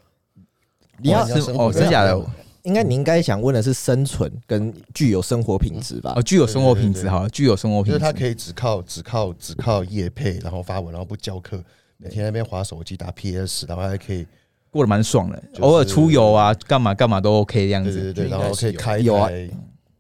[0.99, 2.17] 你要生活哦真假的
[2.65, 6.23] 应该你应该想问的是生存跟具有生活品质吧哦，？
[6.23, 7.99] 具有生活品质，对对对好，具有生活品质。
[7.99, 11.63] 就是他可以只靠只靠只靠业配，然后发文，然后不教课，
[11.99, 14.27] 每天在那边划手机打 PS，然后还可以
[14.71, 17.93] 过得蛮爽的，就是偶尔出游啊，干嘛干嘛都 OK 这样子。
[17.93, 19.29] 对对对，然后可以开有啊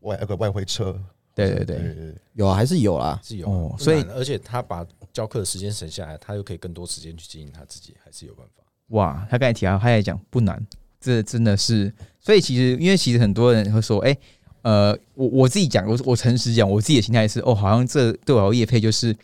[0.00, 0.98] 外那个外汇车，
[1.34, 3.20] 对对对，有啊，还是有啊。
[3.22, 8.62] 是有哦，所以而且他把教课的时间省下来，他又可以更多时间去经营他自己，还是有办法。
[8.88, 10.66] 哇，他刚才提到，他也讲不难，
[11.04, 14.16] 这真的是，所以其实因为其实很多人会说，哎、
[14.62, 19.14] 呃，我我自己讲，我我诚实讲，我自己的心态是，哦，好像这对我业配就是，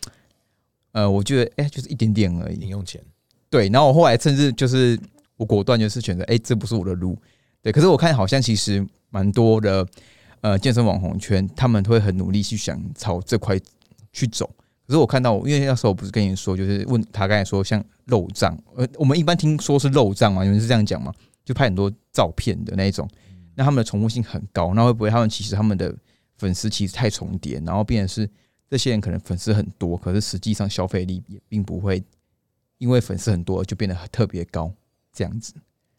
[0.92, 3.00] 呃，我觉得哎、就是一点点而已，零用钱，
[3.48, 4.98] 对，然后我后来甚至就是
[5.38, 7.16] 我果断就是选择，哎、这不是我的路，
[7.62, 9.86] 对，可是我看好像其实蛮多的
[10.42, 13.58] 呃健身网红圈，他们会很努力去想朝这块
[14.12, 14.48] 去走。
[14.86, 21.14] 可是我看到，因为那时候我不是跟你说，就是问他刚才说像漏账，呃，我们一般听说是漏账嘛，你们是这样讲吗？
[21.50, 23.10] 就拍很多照片的那一种，
[23.56, 25.92] 那他们的重复性很高，那会不会他们其实他们的
[26.36, 28.30] 粉丝其实太重叠，然后变成是
[28.68, 32.00] 这些人可能粉丝很多，可是实际上消费力也并不会
[32.78, 34.72] 因为粉丝很多就变得特别高，
[35.12, 35.52] 这样子。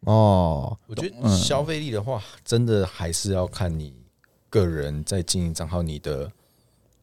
[0.06, 3.94] 哦，我觉得嗯消费力的话，真的还是要看你
[4.50, 6.32] 个人在经营账号你的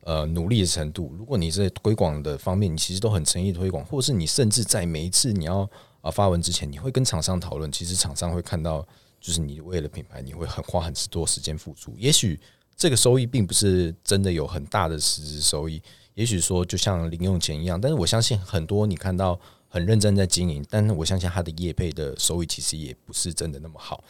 [0.05, 1.15] 呃努力的程度。
[1.19, 5.69] 如果你在推广的方面，你其实都很诚意推广，或是你甚至在每一次你要
[6.09, 8.81] 啊发文之前，你会跟厂商讨论，其实厂商会看到，
[9.21, 11.95] 就是你为了品牌，你会很花很多时间付出。
[11.99, 12.41] 也许
[12.75, 15.83] 这个收益并不是真的有很大的实质收益，
[16.15, 24.03] 也许说就像零用钱一样，但是我相信很多你看到很认真在经营，但是我相信他的业配的收益其实也不是真的那么好。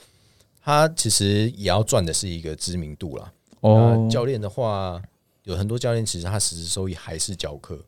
[0.63, 3.33] 他其实也要赚的是一个知名度啦。
[3.61, 5.03] 哦那，教练的话，
[5.43, 7.83] 有很多教练其实他实质收益还是教课。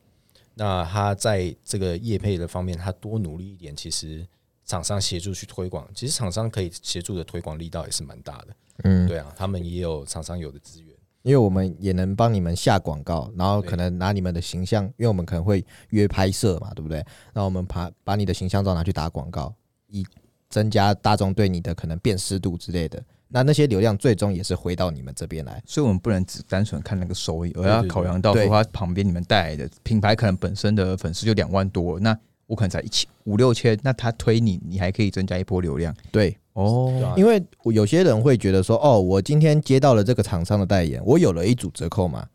[0.54, 4.26] 那他在这个业配的方面，他多努力一点，其实
[4.64, 8.46] 厂商协助去推广，其实厂商可以协助的推广力道也是蛮大的。
[8.84, 10.94] 嗯，对啊，他们也有厂商有的资源。
[11.22, 17.04] 因为我们也能帮你们下广告，然后可能拿你们的形象，因为我们可能会约拍摄嘛，对不对？
[17.34, 19.54] 那我们把把你的形象照拿去打广告，
[19.88, 20.02] 以
[20.48, 23.04] 增加大众对你的可能辨识度之类的。
[23.30, 25.62] 那那些流量最终也是回到你们这边来。
[25.64, 32.16] 所以我们不能只单纯看那个收益，而要考量到说对它旁边你们带来的品牌可能本身的粉丝就两万多，那
[32.46, 42.26] 我可能才一千五六千，那他推你，你还可以增加一波流量对，哦啊，因为有些人会觉得说，哦，我今天接到了这个厂商的代言，我有了一组折扣嘛。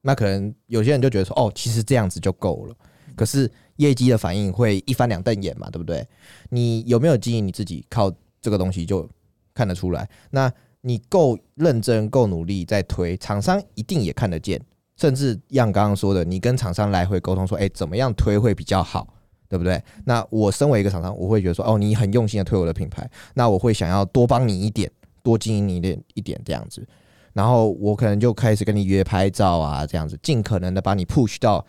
[0.00, 2.74] 那可能有些人就觉得说，哦，其实这样子就够了。
[3.14, 6.06] 可是业绩的反应会一翻两瞪眼嘛，对不对？
[6.50, 9.08] 你有没有经营你自己，靠这个东西就
[9.58, 10.08] 看得出来。
[10.30, 14.60] 那你够认真、够努力在推，厂商一定也看得见。
[14.96, 19.12] 甚至像刚刚说的，你跟厂商来回沟通说，哎、怎么样推会比较好，
[19.48, 19.82] 对不对？
[20.04, 24.88] 那我身为一个厂商，我会觉得说，哦，你很用心的推我的品牌，那我会想要多帮你一点，
[25.22, 26.86] 多经营你一点一点这样子。
[27.32, 31.64] 然后我可能就开始跟你约拍照啊，这样子，尽可能的把你 push 到，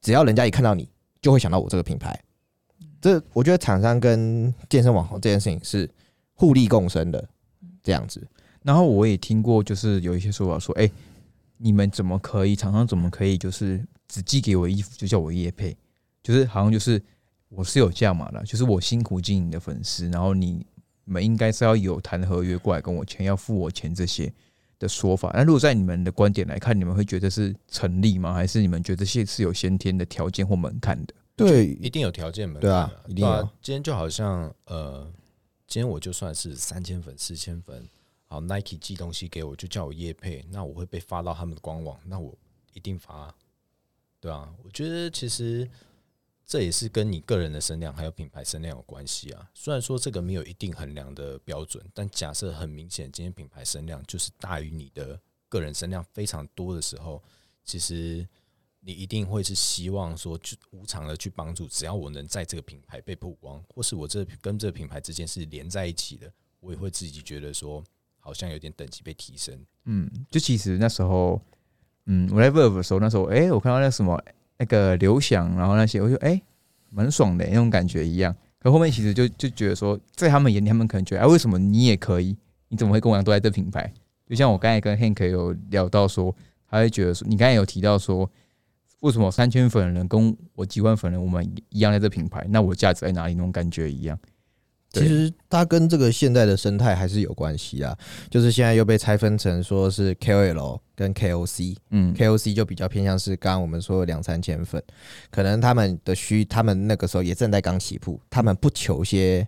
[0.00, 0.88] 只要人家一看到你，
[1.20, 2.20] 就会想到我这个品牌。
[3.00, 5.88] 这我觉得厂商跟健身网红这件事情是
[6.36, 7.28] 互利共生的，
[7.82, 8.24] 这样子。
[8.62, 10.88] 然后我也听过，就是有一些说法说，哎、
[11.56, 15.76] 你们怎么可以，厂商怎么可以，就是只寄给我衣服就叫我叶配，
[16.22, 17.02] 就是好像就是
[17.48, 20.64] 我是有价码的，就是我辛苦经营的粉丝，然后你
[21.04, 24.32] 们应该是要有谈合约过来跟我签，要付我钱这些
[24.78, 25.30] 的说法。
[25.32, 28.34] 那如果在你们的观点来看，你们会觉得是成立吗？
[28.34, 31.14] 还是你们觉得这些是有先天的条件或门槛的？
[31.36, 35.06] 对一定有条件门对啊一定啊今天就好像呃，
[35.66, 37.88] 今天我就算是三千粉、四千粉，
[38.26, 42.32] 好，Nike 寄东西给我，就叫我叶配，那我会被发到他们的官网，那我
[42.72, 43.34] 一定发，
[44.20, 45.68] 对啊，我觉得其实
[46.46, 49.50] 这也是跟你个人的声量还有品牌声量有关系啊。
[49.54, 57.20] 虽然说这个没有一定衡量的标准，但假设很明显，今天品牌声量就是大于你的个人声量非常多的时候，
[57.64, 58.26] 其实
[58.86, 67.82] 你一定会是希望说，去无偿的去帮助，只要我能在这个品牌被曝光，或是我这跟这个品牌之间是连在一起的，我也会自己觉得说，
[68.20, 69.58] 好像有点等级被提升。
[69.86, 71.42] 嗯，就其实那时候，
[72.04, 74.22] 嗯，我在 Verve 的时候，那时候，哎、我看到那什么
[74.56, 76.40] 那个刘翔，然后那些，我就哎，
[76.90, 78.32] 蛮、爽的、那种感觉一样。
[78.60, 82.36] 可后面其实就就觉得说，在他们眼里，他们可能觉得，哎、为什么你也可以？
[82.68, 83.92] 你怎么会跟我一样都在这品牌？
[84.28, 86.32] 就像我刚才跟 Hank 有聊到说，
[86.70, 88.30] 他会觉得说，你刚才有提到说，
[89.00, 93.34] 为什么三千粉的人跟我几万粉的人我们一样在这品牌，那我价值在哪里？
[93.34, 94.18] 那种感觉一样。
[94.92, 97.94] 其实它跟这个现在的生态还是有关系啊，
[98.30, 104.82] 就是现在又被拆分成说是 KOL 跟 KOC，嗯，KOC 就比较偏向是刚刚我们说的两三千粉，
[105.30, 109.46] 可能他们的需，他们那个时候也正在刚起步，他们不求些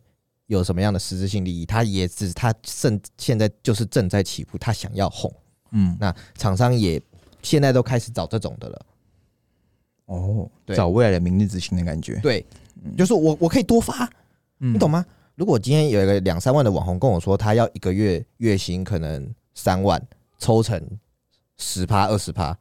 [0.48, 5.32] 有什么样的实质性利益，他也只他正现在就是正在起步，他想要红，
[5.70, 7.00] 嗯，那厂商也
[7.42, 8.86] 现在都开始找这种的了，
[10.08, 12.18] 哦，对找未来的明日之星的感觉。
[12.22, 12.44] 对，
[12.96, 14.04] 就是我我可以多发，
[14.58, 15.04] 嗯你懂吗？
[15.36, 20.02] 如果今天有一个两三万的网红跟我说他要一个月月薪可能三万，
[20.38, 20.82] 抽成
[21.56, 22.56] 十趴二十趴，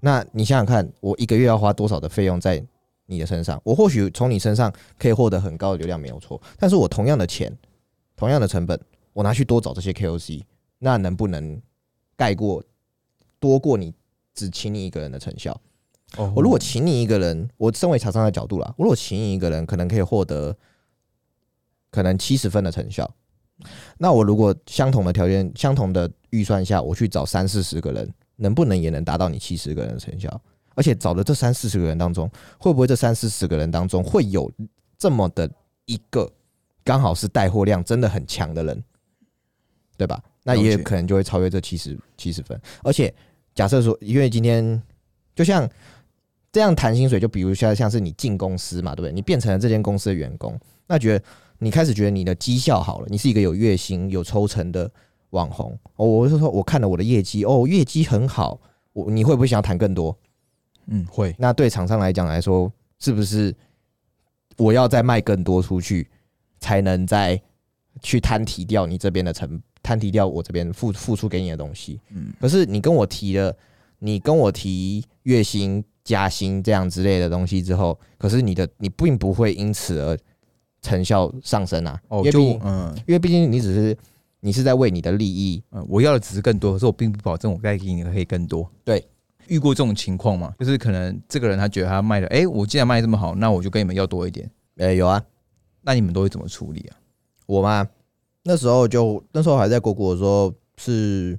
[0.00, 2.64] 那你想想看，我一个月要花多少的费用在
[3.06, 3.60] 你的身上？
[3.64, 7.52] 我或许从你身上可以获得很高的流量没有错，但是我同样的钱，
[8.14, 8.78] 同样的成本，
[9.12, 10.42] 我拿去多找这些 KOC，
[10.78, 11.60] 那能不能
[12.16, 12.62] 盖过
[13.40, 13.92] 多过你
[14.34, 15.60] 只请你一个人的成效？
[16.16, 20.56] 哦我如果请你一个人，我身为厂商的角度啦，我如果请你一个人，可能可以获得
[21.90, 23.08] 可能七十分的成效。
[23.98, 30.40] 那我如果相同的条件、相同的预算下，我去找三四十个人，能不能也能达到你七十个人的成效？
[30.74, 34.50] 而且找的这三四十个人当中，会不会这三四十个人当中会有
[34.96, 35.50] 这么的
[35.86, 36.30] 一个
[36.84, 38.84] 刚好是带货量真的很强的人，
[39.96, 40.22] 对吧？
[40.44, 42.58] 那也有可能就会超越这七十七十分。
[42.84, 43.12] 而且
[43.56, 44.80] 假设说，因为今天
[45.34, 45.68] 就像
[46.50, 49.12] 这样谈薪水，就比如像像是你进公司嘛，对不对？
[49.12, 51.24] 你变成了这间公司的员工，那觉得
[51.58, 54.90] 你开始觉得你的绩效好了，你是一个有月薪、有抽成的
[55.30, 55.78] 网红。
[55.96, 58.60] 哦，我是说，我看了我的业绩，哦，业绩很好，
[58.92, 60.16] 我你会不会想要谈更多？
[60.86, 63.54] 嗯会那对厂商来讲来说，是不是
[64.56, 66.08] 我要再卖更多出去，
[66.60, 67.38] 才能再
[68.00, 72.00] 去摊提掉你这边的成，摊提掉我这边付付出给你的东西？
[72.08, 73.54] 嗯可是你跟我提了，
[73.98, 80.16] 你跟我提月薪、加薪这样之类的东西之后，可是你的你并不会因此而
[80.80, 83.94] 成效上升啊，哦就因为毕竟嗯因为毕竟你只是
[84.40, 88.66] 你是在为你的利益，嗯我要的只是更多，可是我并不保证我该给你的可以更多。
[88.84, 89.06] 对，
[89.48, 90.54] 遇过这种情况嘛？
[90.58, 94.50] 就是可能这个人他觉得他卖的，哎、我既然卖这么好，那我就跟你们要多一点。
[94.78, 95.22] 呃，有啊，
[95.82, 96.96] 那你们都会怎么处理啊？
[97.44, 97.86] 我嘛，
[98.44, 101.38] 那时候就那时候还在果果的时候是，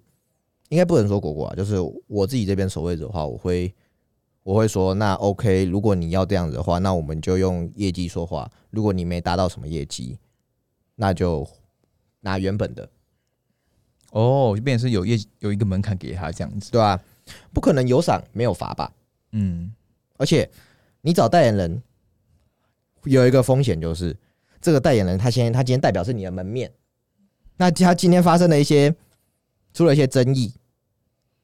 [0.67, 1.77] 应该不能说果果啊，就是
[2.07, 3.73] 我自己这边守卫者的话，我会
[4.49, 8.49] 我会说，那 OK，如果你要这样子的话，那我们就用业绩说话。
[8.71, 10.17] 如果你没达到什么业绩，
[10.95, 11.47] 那就
[12.21, 12.89] 拿原本的，
[14.09, 16.71] 哦，就变成是有业有一个门槛给他这样子。
[16.71, 16.99] 对吧、
[17.53, 18.91] 不可能有赏没有罚吧？
[19.33, 19.71] 嗯，
[20.17, 20.49] 而且
[21.01, 21.83] 你找代言人
[23.03, 24.17] 有一个风险，就是
[24.59, 26.73] 这个代言人他先他今天代表是你的门面，
[27.55, 28.95] 那他今天发生了一些
[29.75, 30.51] 出了一些争议，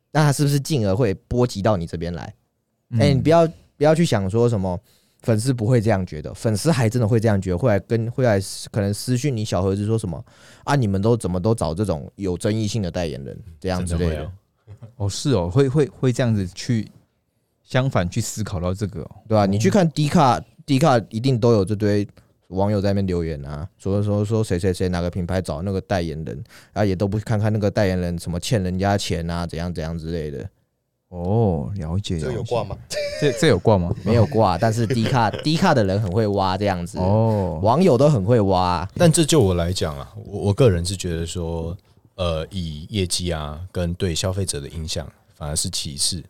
[0.09, 2.33] 那他是不是进而会波及到你这边来？
[2.99, 4.79] 哎、你不要要不要去想说什么
[5.21, 8.39] 粉丝不会这样觉得，粉丝还真的会这样觉得，会来跟会来
[8.71, 10.23] 可能私讯你小盒子说什么
[10.63, 10.75] 啊？
[10.75, 14.31] 你们都怎么都找这种有争议性的代言人这样之类的
[14.97, 16.88] 哦是哦，会会会这样子去
[17.63, 19.12] 相反去思考到这个、哦。
[19.27, 22.08] 对吧、你去看 D 卡，D 卡一定都有这堆
[22.49, 30.47] 网友在那边留言啊，说说说谁谁谁哪个品牌找那个代言人，啊也都不看看那个代言人什么欠人家钱啊，怎样怎样之类的，
[31.09, 32.63] 哦，了解，这有挂？
[32.63, 32.77] 吗？
[33.21, 33.93] 这这有挂吗？
[34.03, 34.57] 没有挂。
[34.57, 41.75] 但是低卡 低卡的人很会挖这样子，哦， 网友都很会挖，但这就我来讲啊，我我个人是觉得说，
[42.15, 46.23] 呃，以业绩啊跟对消费者的影响反而是其次。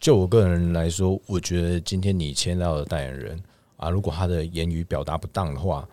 [0.00, 3.38] 就我个人来说，我觉得今天你签到的代言人
[3.76, 5.86] 啊，如果他的言语表达不当的话，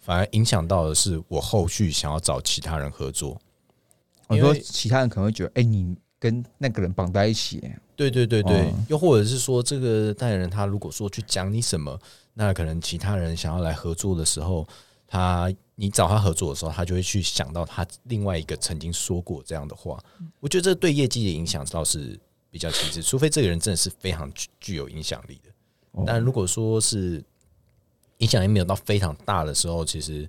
[0.00, 3.38] 反而影响到的是我后续想要找其他人合作。
[4.26, 7.60] 我说其他人可能会觉得，哎、你跟那个人绑在一起，
[7.96, 11.98] 对对对对，哦又或者是说，这个代言人他如果说去讲你什么，
[12.34, 14.64] 那可能其他人想要来合作的时候，
[15.08, 19.98] 他你找他合作的时候，他就会去想到他另外一个曾经说过这样的话。
[20.38, 22.16] 我觉得这对业绩的影响倒是
[22.52, 25.50] 比较其次，除非这个人真的是非常具具有影响力的。
[25.90, 27.20] 哦但如果说是
[28.18, 30.28] 影响力没有到非常大的时候，其实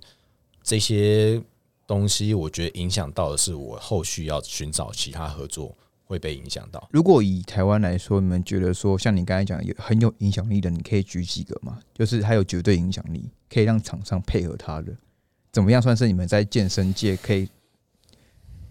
[0.60, 1.40] 这些
[1.86, 5.72] 东西，我觉得影响到的是我后续要寻找其他合作
[6.04, 6.88] 会被影响到。
[6.92, 11.78] 如果以台湾来说，你们觉得说，像你刚才讲有很有影响力的，你可以举几个吗？
[11.94, 14.92] 就是还有绝对影响力，可以让厂商配合他的，
[15.52, 17.48] 怎么样算是你们在健身界可以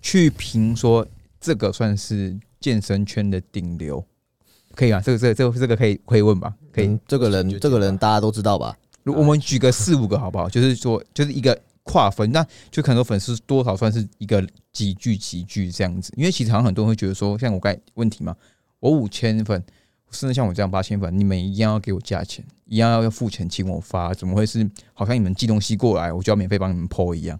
[0.01, 1.05] 去评说
[1.39, 4.05] 这个算是健身圈的顶流？
[4.75, 6.53] 可以啊，这个这个这个这个可以可以问吧？
[6.71, 8.77] 可以，嗯这个人这个人大家都知道吧？
[9.03, 10.49] 如我们举个四五个好不好？
[10.49, 16.13] 就是说，就是一个跨分，那就可能粉丝多少算是一个几聚几聚这样子。
[16.15, 18.35] 因为其实好像很多人会觉得说，像我刚才问题嘛，
[18.79, 19.61] 我五千粉，
[20.11, 27.39] 甚至像我这样八千粉，你们一样要给我价钱，一样要要付钱请我发，怎么会是好像你们寄东西过来，我就要免费帮你们 PO 一样？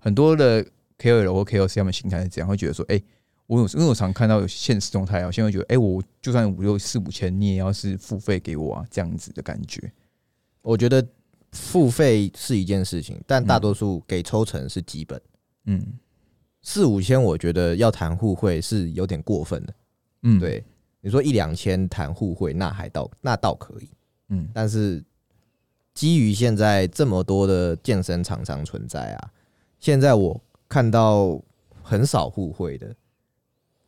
[0.00, 0.64] 很多的
[0.98, 3.00] KOL 或 KOC 他们心态是这样，会觉得说，哎、
[3.46, 9.90] 我有因为我常看到有现实动态啊，现在觉得，哎、我就算五六四五千，你也要是付费给我啊，这样子的感觉。
[10.62, 11.04] 我觉得
[11.52, 15.20] 付费是一件事情，但大多数给抽成是基本。
[15.64, 15.84] 嗯
[16.62, 19.74] 四五千，我觉得要谈互惠是有点过分的。
[20.22, 20.62] 嗯，，对，
[21.00, 23.88] 你说一两千谈互惠，那还倒那倒可以。
[24.28, 25.02] 嗯但是
[25.94, 29.30] 基于现在这么多的健身厂商存在啊，
[29.78, 31.40] 现在我看到
[31.82, 32.94] 很少互惠的，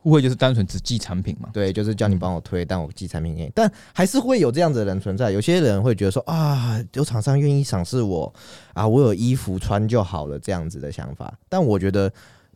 [0.02, 1.50] 互惠就是单纯只寄产品嘛。
[1.52, 5.30] 对，就是叫你帮我推，但我寄产品给你，但还是会有这样子的人存在。
[5.30, 8.32] 有些人会觉得说啊，有厂商愿意赏识我
[8.72, 12.12] 啊，我有衣服穿就好了这样子的想法，但我觉得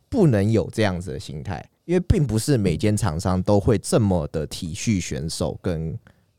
[0.09, 5.97] 不能有这样子的心态，因为并不是每间厂商都会这么的体恤选手跟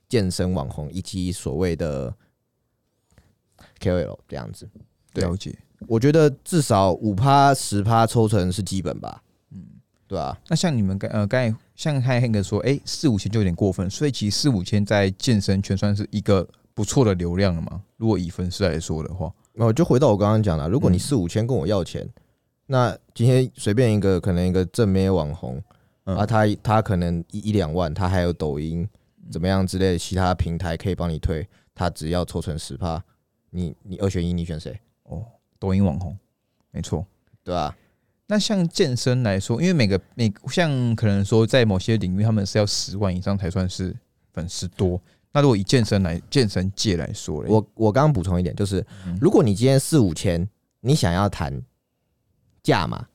[0.08, 2.12] 健身网红以及所谓的
[3.80, 4.68] KOL 这样子。
[5.12, 5.56] 对了解。
[5.86, 9.25] 我觉得至少五趴十趴抽成是基本吧，嗯，
[10.08, 17.82] 对啊，那像你们刚呃刚才像开黑哥说，哎、四五千就有点过分，所以其实四五千在健身圈算是一个不错的流量了嘛。
[17.96, 22.08] 如果以粉丝来说的话，那我就回到我刚刚讲了，如果你嗯四五千跟我要钱，
[22.66, 25.60] 那今天随便一个可能一个正妹网红
[26.04, 28.88] 嗯啊，他他可能一一两万，他还有抖音
[29.30, 33.02] 怎么样之类的其他平台可以帮你推，他只要抽成十趴，
[33.50, 34.78] 你你二选一，你选谁？
[35.02, 35.24] 哦，
[35.58, 36.16] 抖音网红，
[36.70, 37.04] 没错。
[37.42, 37.76] 对吧、
[38.26, 43.94] 那像健身来说，因为每个每像可能说在某些领域，他们是要十万以上才算是
[44.32, 45.00] 粉丝多。
[45.32, 50.48] 那如果以健身来健身界来说嘞，我我刚刚补充一点，就是嗯如果你今天四五千，
[50.80, 51.62] 你想要谈
[52.62, 53.06] 价嘛，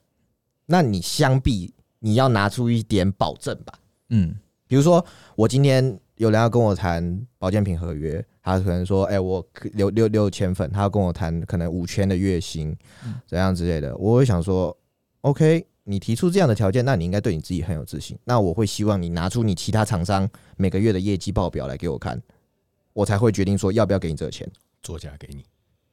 [0.66, 3.74] 那你相必你要拿出一点保证吧。
[4.10, 4.34] 嗯
[4.66, 5.04] 比如说，
[5.36, 12.74] 我今天有人要跟我谈保健品合约，他可能说，哎、我可六六六千粉，他要跟我谈可能五千的月薪，
[13.26, 14.74] 怎样之类的，我会想说
[15.22, 18.16] ，OK，你提出这样的条件，那你应该对你自己很有自信。
[18.24, 22.20] 那我会希望你拿出你其他厂商每个月的业绩报表来给我看，
[22.92, 24.48] 我才会决定说要不要给你这个钱。
[24.82, 25.44] 作假给你。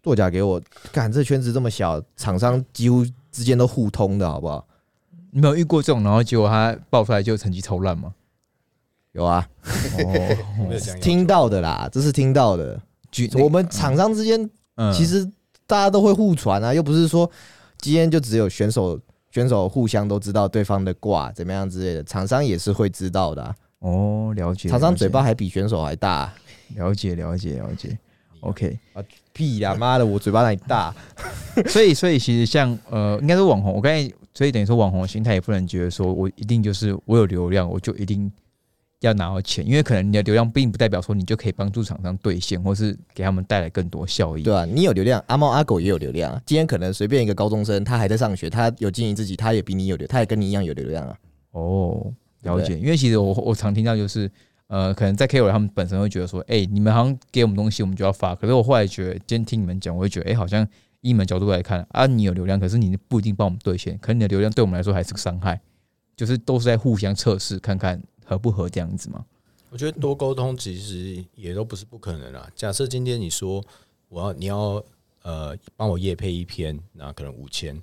[0.01, 0.61] 作假给我，
[0.91, 4.65] 干这圈子这么小，厂商几乎之间都互通的好不好？
[5.31, 8.13] 你没有遇过这种，然后结果他爆出来就成绩超烂吗？
[9.11, 9.47] 有啊，
[11.01, 12.81] 听到的啦，这是听到的。
[13.11, 15.25] 举我们厂商之间嗯其实
[15.65, 17.29] 大家都会互传啊，又不是说
[17.79, 18.99] 今天就只有选手
[19.31, 24.69] 选手互相都知道对方的卦怎么样之类的，厂商也是会知道的啊、哦，了解。
[24.69, 26.33] 厂商嘴巴还比选手还大，
[26.75, 27.97] 了解了解了解。
[28.41, 30.95] OK，啊屁呀妈的，我嘴巴哪里大？
[31.67, 38.31] 所以所以其实像呃，应该是网红，我刚才所以等于说网红的心态也不能觉得说我一定就是我有流量，我就一定
[39.01, 44.43] 要拿到钱，因为可能你的流量并不代表说你就可以帮助厂商兑现，或是给他们带来更多效益。
[44.43, 46.41] 对啊，你有流量，阿猫阿狗也有流量啊。
[46.45, 51.17] 今天可能随便一个高中生，他还在上学，他有经营自己，他也比你有流，他也跟你一样有流量啊。
[51.51, 52.77] 哦，了解。
[52.77, 54.29] 因为其实我我常听到就是，
[54.67, 58.35] 呃，可能在 KOL 他们本身会觉得说，哎、你们好像给我们东西，我们就要发。
[58.35, 60.62] 可是我后来觉得，今天听你们讲，我会觉得，哎、好像
[60.99, 65.62] 以你们角度来看啊，你有流量，可是你不一定帮我们兑现，可能你的流量对我们来说还是个伤害，
[66.17, 69.25] 就是都是在互相测试，看看合不合这样子吗。
[69.69, 72.49] 我觉得多沟通其实也都不是不可能啊。
[72.55, 73.63] 假设今天你说
[74.07, 74.83] 我要你要
[75.21, 77.81] 呃帮我夜配一篇，那可能五千，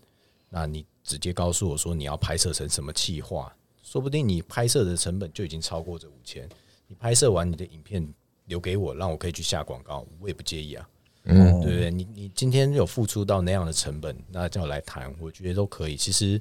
[0.48, 6.48] 那你直接告诉我说你要拍摄成什么企划，说不定你拍摄的成本就已经超过这五千。
[6.88, 8.06] 你拍摄完你的影片
[8.46, 10.88] 留给我，让我可以去下广告，我也不介意啊，
[11.24, 11.90] 嗯，对不对？
[11.90, 15.96] 你你今天有付出到那样的成本，那叫来谈，我觉得都可以。
[15.96, 16.40] 其实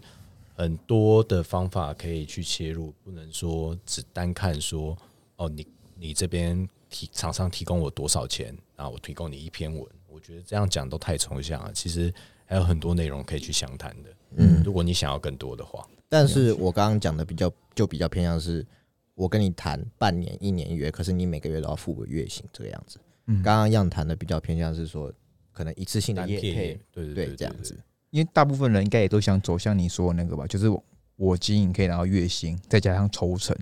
[0.56, 4.98] 很多的方法可以去切入，不能说只单看说
[5.36, 11.74] 哦，你你这边提厂商提供我多少钱，然后我提供你一篇文，我觉得这样讲都太抽象了。
[11.74, 12.14] 其实
[12.46, 14.10] 还有很多内容可以去详谈的。
[14.38, 18.66] 嗯，如果你想要更多的话，但是我刚刚讲的比较就比较偏向是，
[19.14, 22.98] 我跟你谈半年、一年约，可是你每个月都要付个月薪这个样子。
[23.28, 25.12] 嗯刚刚样谈的比较偏向是说，
[25.52, 27.78] 可能一次性的业配，对对对对，这样子。
[28.16, 30.82] 因为大部分人应该也都想走向你说的那个吧，就是我
[31.18, 33.54] 我经营可以拿到月薪，再加上抽成。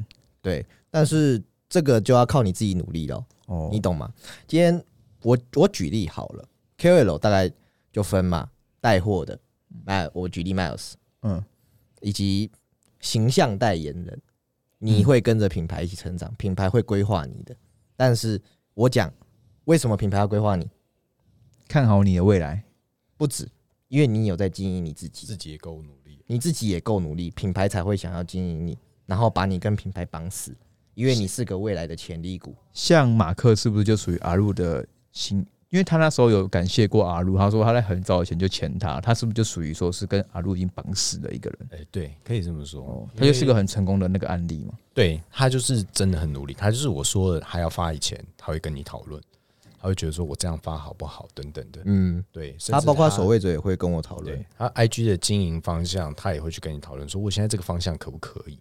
[0.43, 4.13] 对，但是这个就要靠你自己努力了，哦，你懂吗？
[4.45, 4.79] 今天
[5.23, 6.47] 我我举例好了
[6.77, 7.51] ，KOL 大概
[7.91, 8.47] 就分嘛，
[8.79, 9.39] 带货的，
[9.85, 10.93] 那我举例 Miles，
[11.23, 11.43] 嗯
[12.01, 12.51] 以及
[12.99, 14.21] 形象代言人，
[14.77, 17.55] 你会跟着品牌一起成长，品牌会规划你的。
[17.95, 18.39] 但是
[18.75, 19.11] 我讲，
[19.65, 20.69] 为什么品牌要规划你？
[21.67, 22.63] 看好你的未来。
[23.17, 23.47] 不止，
[23.93, 26.17] 因为你有在经营你自己，自己也够努力。
[26.25, 28.75] 你自己也够努力，品牌才会想要经营你，
[29.05, 30.51] 然后把你跟品牌绑死。
[30.95, 32.55] 因为你是个未来的潜力股。
[32.73, 35.45] 像马克是不是就属于阿路的新？
[35.69, 41.69] 因为他那时候有感谢过阿路，他说他在很早以前就签他，他是不是就属于说是跟阿路已经绑死的一个人？
[41.73, 42.81] 哎、对，可以这么说。
[42.81, 44.73] 哦，他就是个很成功的那个案例嘛。
[44.91, 49.21] 对他就是真的很努力，他就是我说的，他要发以前，他会跟你讨论，
[49.83, 51.81] 他会觉得说我这样发好不好等等的。
[51.83, 54.45] 嗯，对，他包括守卫者也会跟我讨论。
[54.57, 58.57] 他 IG 的经营方向，他也会去跟你讨论，说我现在这个方向可不可以？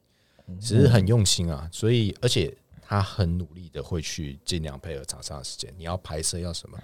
[0.60, 5.72] 只是很用心啊，所以而且他很努力的会去尽量配合厂商的时间。
[5.78, 6.76] 你要拍摄要什么？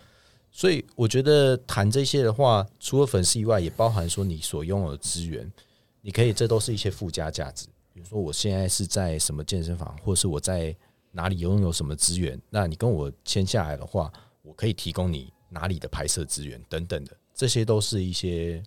[0.53, 5.53] 所以我觉得谈这些的话，除了粉丝以外，也包含说你所拥有的资源，
[6.01, 7.67] 你可以这都是一些附加价值。
[7.93, 10.75] 比如说我现在是在什么健身房，或是我在
[11.11, 14.11] 哪里拥有什么资源，那你跟我签下来的话，
[14.49, 18.63] 我可以提供你哪里的拍摄资源等等的，这些都是一些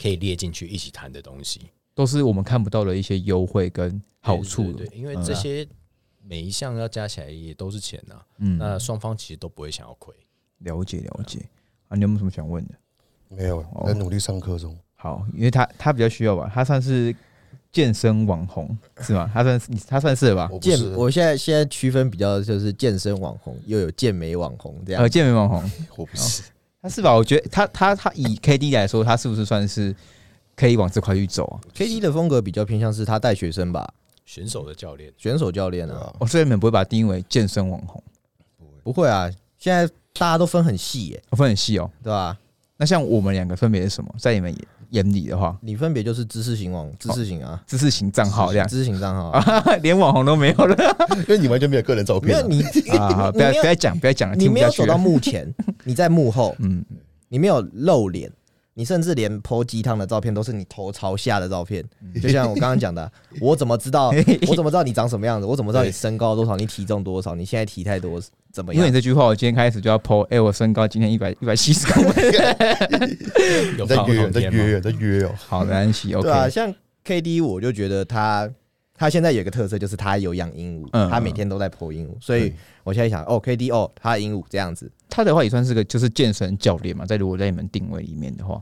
[0.00, 1.70] 可以列进去一起谈的东西。
[1.94, 5.66] 都是我们看不到的一些优惠跟好处的对因为这些
[6.22, 10.14] 每一项要加起来也都是钱呐、嗯，那双方其实都不会想要亏。
[10.58, 11.40] 了解了解
[11.88, 12.74] 啊，你有没有什么想问的？
[13.28, 14.76] 没有，哦在努力上课中。
[14.96, 17.14] 好，因为他他比较需要吧，他算是
[17.72, 19.30] 健身网红是吗？
[19.34, 20.50] 他算是他算是吧？
[20.60, 25.08] 健我现在现在区分比较就是健身网红，又有健美网红这样呃，。
[25.08, 25.62] 健美网红，
[25.96, 26.42] 我不是。
[26.82, 27.14] 他是吧？
[27.14, 29.94] 我觉得他他他以 KD 来说，他是不是算是
[30.56, 33.92] 可以往这块去走啊？K D 的风格比较偏向是他带学生吧，
[34.24, 38.02] 选手的教练，选手教练啊，我所以你们不会把他定义为健身网红，
[38.82, 41.90] 不会啊，现在大家都分很细耶，我分很细哦。
[42.02, 42.36] 对吧？
[42.78, 44.14] 那像我们两个分别是什么？
[44.18, 44.54] 在你们
[44.90, 48.66] 眼里的话，你分别就是知识型网、知识型啊，知识型账号这样。
[48.68, 50.76] 知识型账号啊，啊， 连网红都没有了。
[51.28, 52.44] 因为你完全没有个人照片啊。
[52.48, 53.08] 没有你，啊！
[53.14, 54.86] 好不要不要讲，不要讲了，你听不下去了。
[54.86, 55.52] 没有走到幕前，
[55.84, 56.84] 你在幕后， 嗯，
[57.28, 58.30] 你没有露脸，
[58.80, 64.08] 你甚至连剖鸡汤的照片都是你头朝下的照片，嗯就像我刚刚讲的，我怎么知道？
[64.48, 65.44] 我怎么知道你长什么样子？
[65.46, 66.56] 我怎么知道你身高多少？
[66.56, 67.34] 你体重多少？
[67.34, 68.18] 你现在体态多
[68.50, 68.94] 怎么样因为你？
[68.94, 72.24] 这句话，我今天开始就要 PO，哎、我身高今天一百一百七十公分，
[73.76, 74.40] 有在约，你在？
[74.40, 75.34] 约，你在约哦。
[75.36, 76.74] 好的，安琪，OK，对啊，像
[77.04, 78.50] K D，我就觉得他
[78.96, 82.50] 他现在有一个特色，就是他有养鹦鹉，嗯他每天都在剖鹦鹉，所以
[82.82, 88.60] 我现在想，哦，K D 哦，他的鹦鹉这样子，他的话也算是个就是健身教练嘛，在如果在你们定位里面的话，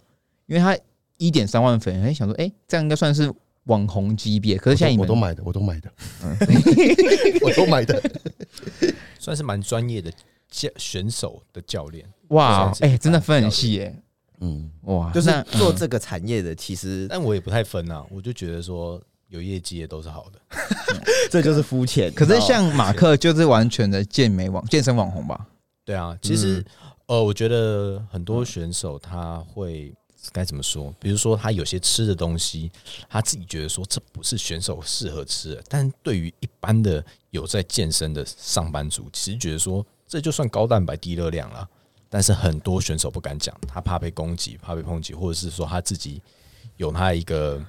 [0.49, 0.77] 因为他
[1.19, 3.33] 一点三万粉，哎，想说，哎、这样应该算是
[3.65, 5.93] 网红级别，可是现在我都买的，我都买的，
[6.25, 6.37] 嗯
[7.43, 8.03] 我都买的。
[9.19, 10.11] 算是蛮专业的
[10.51, 12.05] 教选手的教练。
[12.29, 13.95] 哇，哎、真的分很教细耶、
[14.41, 20.41] 嗯，哇，就是做这个产业的，其实但我也不太分啊，我就觉得说有业绩也都是好的。
[21.31, 22.11] 这就是肤浅。
[22.15, 25.47] 可是像马克就是完全的健美网健身网红吧？
[25.85, 26.65] 对啊，其实、嗯
[27.09, 29.93] 呃，我觉得很多选手他会
[30.33, 30.95] 该怎么说？
[30.99, 32.71] 比如说他有些吃的东西，
[33.09, 41.69] 他自己觉得说这不是选手适合吃的，但对于一般的有在健身的上班族，其实觉得说这就算高蛋白低热量了。
[42.11, 46.23] 但是很多选手不敢讲，他怕被攻击，怕被抨击，或者是说他自己
[46.79, 47.63] 有他一个，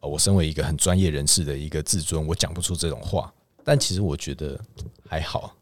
[0.00, 3.32] 呃，我身为一个很专业人士的一个自尊，我讲不出这种话。
[3.62, 4.60] 但其实我觉得
[5.08, 5.54] 还好，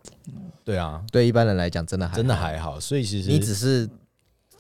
[0.65, 3.87] 对啊，对一般人来讲，真的还真的还好，所以其实你只是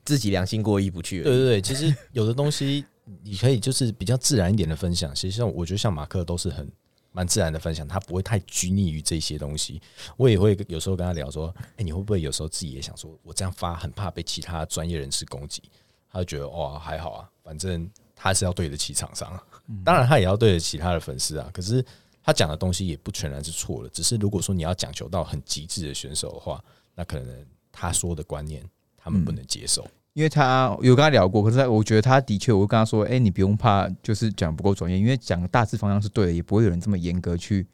[0.05, 1.23] 自己良心过意不去。
[1.23, 2.85] 对对对，其实有的东西
[3.23, 5.15] 你可以就是比较自然一点的分享。
[5.15, 6.71] 其实像我觉得像马克都是很
[7.13, 9.81] 蛮自然的分享，他不会太拘泥于这些东西。
[10.17, 15.63] 我也会有时候跟他聊说，哎、你会不会有时候自己也想说，我这样发很怕被其他专业人士攻击？
[16.11, 19.43] 他就觉得哇还好啊，反正他是要对得起厂商啊，
[19.85, 21.51] 当然他也要对得起他的粉丝啊。
[21.53, 21.85] 可是
[22.23, 26.63] 他讲的东西也不全然是错的，只是如果说你要讲求到很极致的选手的话，
[26.95, 28.63] 那可能他说的观念
[29.03, 29.87] 他们不能接受。
[30.15, 37.67] 因为他有跟他聊过，可是我觉得他的确，我会跟他说，哎、你不用怕，就是讲不够专业，因为讲大致方向是对的，也不会有人这么严格去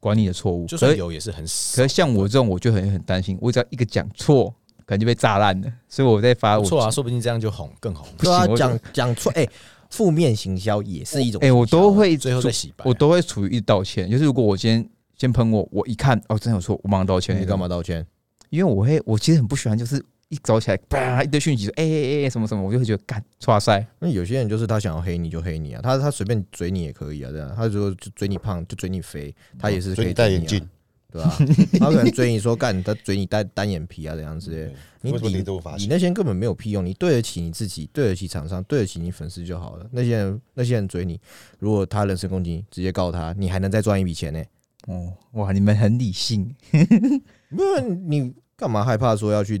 [0.00, 0.66] 管你的错误。
[0.66, 1.76] 就是有，也是很少。
[1.76, 4.48] 可是像我这种，我就很很担心，我只要一个讲错，
[4.86, 5.70] 可能就被炸烂了。
[5.86, 9.46] 所以我在发我错啊，说不定这样就红更红，对啊 讲讲错，哎，
[9.90, 11.52] 负面行销也是一种哎。
[11.52, 12.88] 我都会最后再洗白啊。
[12.88, 14.10] 我都会处于一直道歉。
[14.10, 17.38] 就是如果我今天先喷我，我一看哦，真有错，我马上道歉。
[17.38, 17.68] 你干嘛？
[17.68, 18.06] 道歉？
[18.48, 20.02] 因为我会，我其实很不喜欢，就是
[20.32, 27.52] 一早起来，啪一堆讯息说，哎哎哎什么什么，我就会觉得干，哇塞，那有些人就是他想要黑你就黑你啊，他他随便嘴你也可以啊，这样。
[27.54, 30.68] 他如果就嘴你胖就嘴你肥，他也是可以所以你戴嘴啊眼镜，，
[31.12, 31.36] 对吧？
[31.78, 34.74] 他可能追你说干， 他嘴你单单眼皮啊，这样之类。
[35.02, 39.86] 你你那些根本没有屁用，你对得起你自己，对得起厂商，对得起你粉丝就好了。
[39.92, 41.20] 那些人那些人追你，
[41.58, 44.42] 如果他人身攻击，直接告他，你还能再赚一笔钱呢、
[44.86, 46.54] 哦，哇，你们很理性，
[47.54, 49.60] 不然你干嘛害怕说要去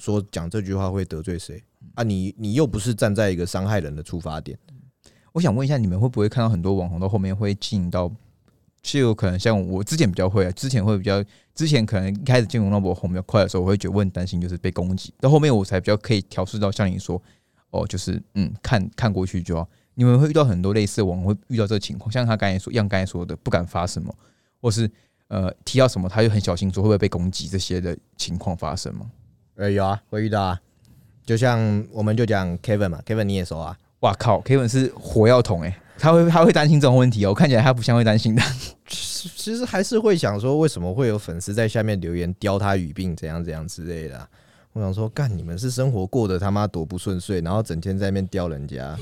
[0.00, 1.62] 说讲这句话会得罪谁
[1.94, 2.02] 啊？
[2.02, 4.58] 你你又不是站在一个伤害人的出发点，
[5.32, 8.10] 我想问一下，你们会不会看到很多网红到后面会进到
[8.82, 11.22] 是有可能像我之前比较会啊，之前会比较，
[11.54, 17.22] 之前可能一开始进入那波红比较快的时候，我会觉得我很担心就是被攻击，到后面我才比较可以调试到像你说，
[17.70, 19.68] 哦，就是嗯，看看过去就好。
[19.94, 24.14] 你们会遇到很多类似的网红会遇到这个情况，像他刚才说，像刚才说的，不敢发什么，
[24.62, 24.90] 或是
[25.28, 29.10] 呃提到什么他就很小心说会不会被攻击这些的情况发生吗？
[29.60, 30.58] 呃，有啊，会遇到啊。
[31.26, 33.76] 就像我们就讲 Kevin 嘛，Kevin 你也熟啊。
[34.00, 38.42] 哇靠，Kevin 是火药桶哎、他会他会担心这种问题哦，我看起来他不像会担心的。
[38.86, 44.26] 其其实还是会想说，为什么会有粉丝在下面留言刁他语病，怎样怎样之类的啊、
[44.72, 48.96] 我想说，干你们是生活过得他妈多不顺遂，然后整天在那边刁人家。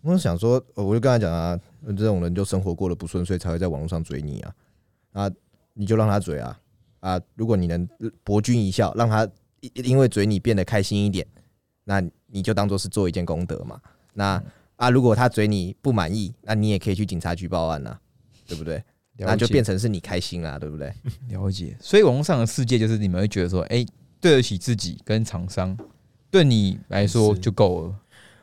[0.00, 4.54] 我想说，呃我就跟他讲啊，这种人就生活过得不顺遂，才会在网络上追你啊
[5.12, 5.30] 啊，
[5.74, 6.58] 你就让他追啊
[7.00, 7.20] 啊！
[7.34, 7.88] 如果你能
[8.22, 9.28] 博君一笑，让他
[9.60, 11.26] 因因为嘴你变得开心一点，
[11.84, 13.80] 那你就当做是做一件功德嘛。
[14.14, 14.42] 那
[14.76, 17.98] 啊，如果他嘴你不满意，那你也可以去警察局报案呐、
[18.46, 18.82] 对不对？
[19.18, 20.90] 那就变成是你开心啦，对不对？
[21.28, 23.84] 了解，所以网络上的世界就是你们会觉得说，哎、
[24.18, 25.76] 对得起自己跟厂商，
[26.30, 27.94] 对你来说就够了。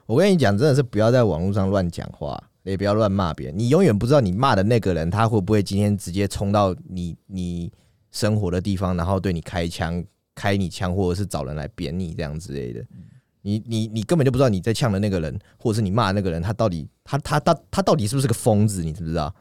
[0.05, 3.57] 我跟你讲，真的是不要在网络上乱讲话，也不要乱骂别人。
[3.57, 7.71] 你永远不知道你骂的那个人，他会不会今天直接冲到你你
[8.11, 10.03] 生活的地方，然后对你开枪、
[10.35, 12.85] 开你枪，或者是找人来扁你这样之类的。
[13.41, 18.83] 你你你根本就不知道你在呛的那个人，或者是你骂的那个人，他到底他他他他到底是不是个疯子？
[18.83, 19.33] 你知不知道？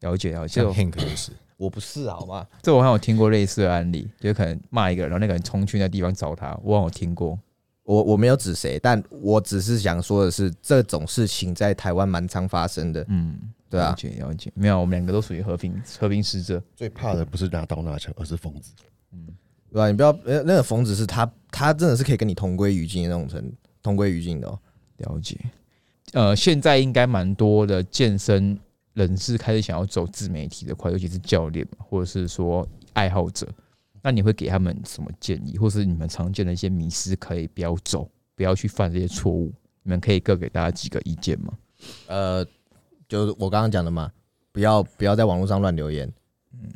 [0.00, 2.46] 了解了解像，Hank 就是， 我不是好吗？
[2.62, 7.38] 这我好像有听过类似的案例，就可能骂一个人，然后那个人冲去那地方找他，我好像有听过。
[7.82, 13.38] 我我没有指谁，但我只是想说的是，这种事情在台湾蛮常发生的，嗯，
[13.70, 13.94] 对啊了。
[13.94, 16.62] 解了解，没有，我们两个都属于和平和平使者。
[16.76, 18.72] 最怕的不是拿刀拿枪，而是疯子。
[19.12, 19.26] 嗯
[19.72, 19.86] 对吧？
[19.88, 24.58] 你不要，呃，那个疯子是他，他真的是可以跟你同归于尽的那种程，同归于尽的哦。
[24.96, 25.38] 了解。
[26.12, 28.58] 呃，现在应该蛮多的健身
[28.94, 33.46] 人士开始想要走自媒体这块，尤其是教练嘛，或者是说爱好者。
[34.02, 39.52] 那你会给他们什么建议，或是你们常见的一些迷失，可以不要走，不要去犯这些错误？
[39.84, 41.52] 你们可以各给大家几个意见吗？
[42.08, 42.44] 呃，
[43.10, 44.10] 就是我刚刚讲的嘛，
[44.52, 46.10] 不要不要在网络上乱留言，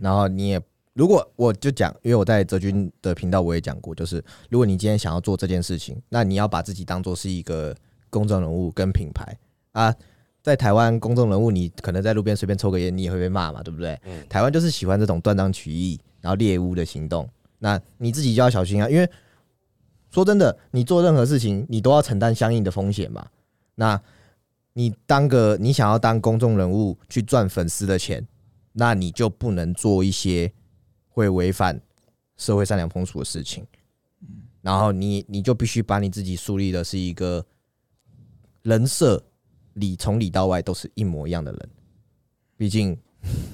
[0.01, 0.61] 然后你也
[0.93, 7.75] 如果我就讲，因为我在泽军的频道我也讲过，就是如果你今天想要做这件事情，那你要把自己当做是一个
[8.11, 9.39] 公众人物跟品牌
[9.73, 9.95] 啊。
[10.43, 13.99] 在台湾，公众人物你可能在路边随便抽个烟，你也会被骂嘛，对不对？
[14.29, 17.27] 台湾就是喜欢这种断章取义，然后猎物的行动。
[17.61, 19.09] 那你自己就要小心啊，因为
[20.11, 23.27] 说真的，你做任何事情，你都要承担相应的风险嘛。
[23.77, 23.99] 那
[24.75, 28.27] 你当个你想要当公众人物去赚粉丝的钱，
[28.73, 30.53] 那你就不能做一些
[31.09, 31.81] 会违反
[32.37, 33.67] 社会善良风俗的事情。
[34.61, 37.45] 然后你你就必须把你自己树立的是一个
[38.63, 39.23] 人设，
[39.75, 41.71] 里从里到外都是一模一样的人。
[42.57, 42.99] 毕竟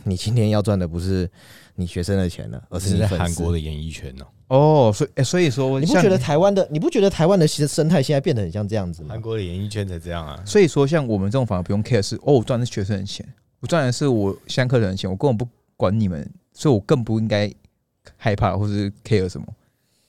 [0.05, 1.29] 你今天要赚的不是
[1.75, 9.23] 你学生的钱了，而是你粉丝韩国的演艺圈呢、哦，所以、诶所以说，你不觉得台湾的你不觉得台湾的其实生态现在变得很像这样子吗韩？
[9.23, 10.43] 国的演艺圈才这样啊。
[10.45, 13.25] 所以说，像我们这种反而不用 care 是哦，我赚的是学生的钱，
[13.61, 17.49] 我赚的是我相课人的钱，我根本不管你们，所以我更不应该
[18.17, 19.47] 害怕或是 care 什么，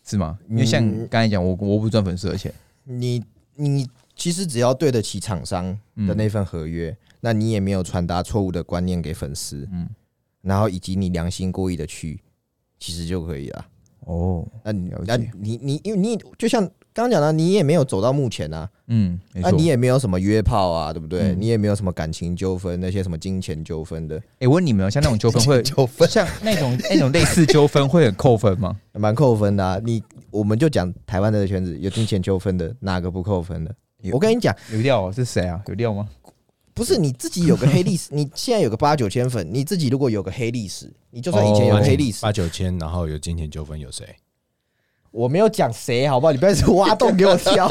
[0.04, 0.40] 是吗？
[0.50, 2.52] 因为像嗯刚才讲，我我不赚粉丝的钱，
[2.84, 3.24] 你
[3.56, 5.66] 你其实只要对得起厂商
[6.08, 9.88] 的那份合约，那你也没有传达错误的观念给粉丝，嗯，
[10.42, 12.20] 然后以及你良心过意的去，
[12.80, 13.68] 其实就可以了。
[14.12, 16.62] 哦，那你那你你因为你就像
[16.94, 19.58] 刚刚讲的，你也没有走到目前啊，嗯，那、错。
[19.58, 21.22] 你也没有什么约炮啊，对不对？
[21.32, 28.76] 嗯你也没有什么感情纠纷，那些什么金钱纠纷的，哎、问你们哦，像那种纠纷会纠纷像那种那种类似纠纷会很扣分吗？
[28.94, 29.80] 蛮扣分的啊。
[29.84, 33.74] 你我们就讲台湾的圈子有金钱纠纷的，哪个不扣分的？
[34.12, 35.62] 我跟你讲，有料哦，是谁啊？
[35.68, 36.08] 有料吗？
[36.74, 44.06] 不是你自己有个黑历史， 你现在有个八九千粉，你自己如果有个黑历史，你就算以前有黑历史，八九千，然后有金钱纠纷，有谁？
[45.12, 46.32] 我没有讲谁，好不好？
[46.32, 47.70] 你不要挖洞给我跳。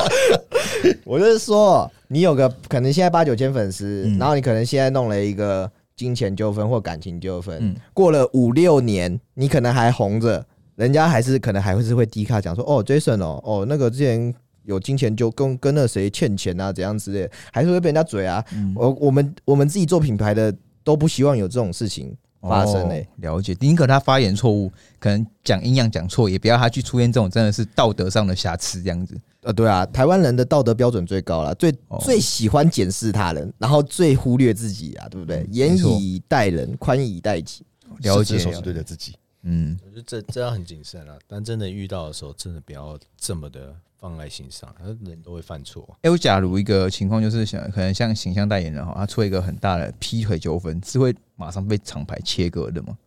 [1.04, 10.44] 我就是说，你有个可能现在八九千粉丝，嗯然后你可能现在弄了一个金钱纠纷或感情纠纷，嗯过了五六年，你可能还红着，
[10.76, 14.34] 人家还是可能还会是会低卡讲说，哦，Jason 哦，哦，那个之前
[14.64, 18.44] 有金钱就跟跟那谁欠钱啊，怎样之类的，还是会被人家嘴啊。
[18.54, 20.54] 嗯，我我们我们自己做品牌的
[20.84, 29.14] 都不希望有这种事情发生欸诶、哦了解，宁可他发言错误，可能讲营养讲错，也不要他去出现这种真的是道德上的瑕疵这样子。
[29.42, 35.46] 呃，对啊，台湾人的道德标准最高了，最、哦最喜欢检视他人，然后最忽略自己啊，对不对？
[35.50, 37.64] 严以待人，宽以待己。
[38.02, 39.14] 了解是对的自己。
[39.42, 44.74] 嗯，我觉得这这样很谨慎啊，但真的遇到的时候，真的不要这么的放在心上，
[45.04, 45.96] 人都会犯错。
[46.02, 52.98] 哎、我假如一个情况就是想，可能像形象代言人哈，他出一个很大的劈腿纠纷，是会马上被厂牌切割的吗？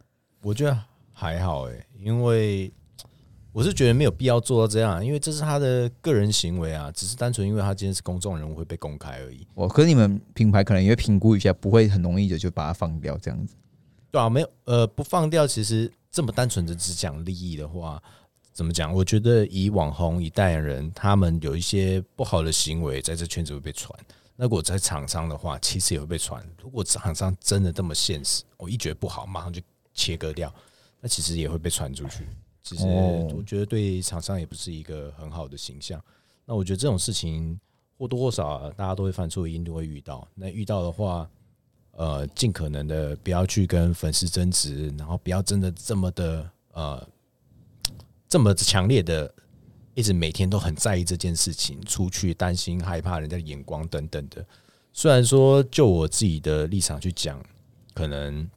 [0.41, 0.77] 我觉得
[1.11, 2.71] 还好诶、因为
[3.51, 9.45] 我是觉得没有必要做到这样，因为这是他的个人行为啊，只是单纯因为他今天是公众人物会被公开而已。
[9.53, 13.55] 我可是你们品牌可能也会评估一下，不会很容易的就把它放掉这样子。
[14.09, 18.01] 对啊，没有呃不放掉，其实这么单纯的只讲利益的话，
[18.53, 18.93] 怎么讲？
[18.93, 23.99] 我觉得以网红、以代言人，他们有一些不好的行为，在这圈子会被传。
[24.35, 26.47] 那如果在厂商的话，其实也会被传。
[26.61, 29.59] 如果厂商真的这么现实，我一觉得不好，马上就
[29.95, 30.53] 切割掉，
[31.01, 32.27] 那其实也会被传出去。
[32.61, 35.99] 其实哦我觉得对厂商也不是一个很好的形象。
[36.45, 37.59] 那我觉得这种事情
[37.97, 40.27] 或多或少、啊、大家都会犯错，一定都会遇到。
[40.35, 41.27] 那遇到的话，
[41.95, 47.07] 呃，尽可能的不要去跟粉丝争执，然后不要真的这么的呃
[48.27, 49.31] 这么强烈的，
[49.93, 54.43] 一直每天都很在意这件事情，出去担心害怕人家的眼光等等的。
[54.91, 57.39] 虽然说就我自己的立场去讲，
[57.93, 58.49] 可能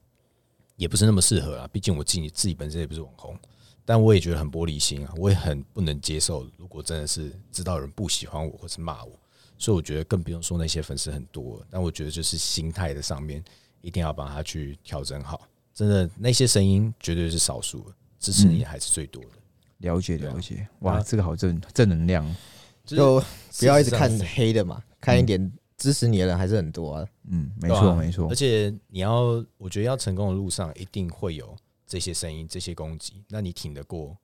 [0.76, 3.38] 也不是那么适合啊，毕竟我自己自己本身也不是网红。
[3.84, 6.44] 但我也觉得很玻璃心啊，我也很不能接受。
[6.56, 9.12] 如果真的是知道人不喜欢我或是骂我，
[9.58, 11.64] 所以我觉得更不用说那些粉丝很多。
[11.70, 13.42] 但我觉得就是心态的上面
[13.80, 15.48] 一定要帮他去调整好。
[15.74, 19.30] 真的那些声音绝对是少数，支持你还是最多的。
[19.78, 22.36] 了解了解，哇，啊这个好正正能量。
[22.84, 23.20] 就
[23.58, 27.06] 不要一直看黑的嘛，看一点支持你的人还是很多啊。
[27.28, 28.34] 嗯，没错没错而。
[28.34, 31.54] 且你要，我觉得要成功的路上一定会有
[31.84, 34.16] 这些声音、这些攻击，那你挺得过，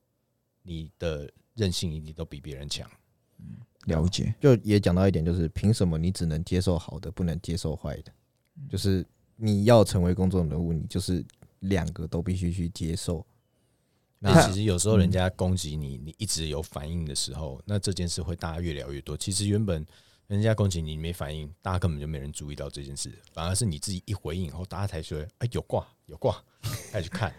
[0.63, 2.89] 你的韧性一定都比别人强。
[3.87, 8.13] 了解，就也讲到一点，就是凭什么你只能接受好的，不能接受坏的？
[8.69, 9.05] 就是
[9.37, 11.25] 你要成为公众人物，你就是
[11.61, 13.25] 两个都必须去接受。
[14.19, 19.17] 那那其实有时候人家攻击你，你一直有反应的时候，那这件事会大家越聊越多。
[19.17, 19.85] 其实原本
[20.29, 26.41] 人家攻击你没反应，大家根本就没人注意到这件事，反而是你自己一回应以后，大家才说：“哎，有挂有挂”，
[26.93, 27.35] 开始去看。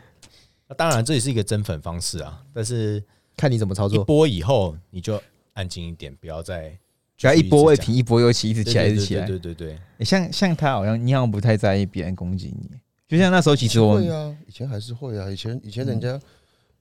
[0.68, 3.02] 那当然这也是一个增粉方式啊，但是
[3.38, 4.02] 看你怎么操作。
[4.02, 5.22] 一波以后你就
[5.54, 6.78] 安静一点，不要再
[7.16, 9.26] 只要一波未平，一波又起，一直起来，一直起来。
[9.26, 9.68] 对对对对。
[9.76, 12.70] 对欸像像他好像你好像不太在意别人攻击你，
[13.08, 16.20] 就像那时候其实我会啊，以前还是会啊，以前以前人家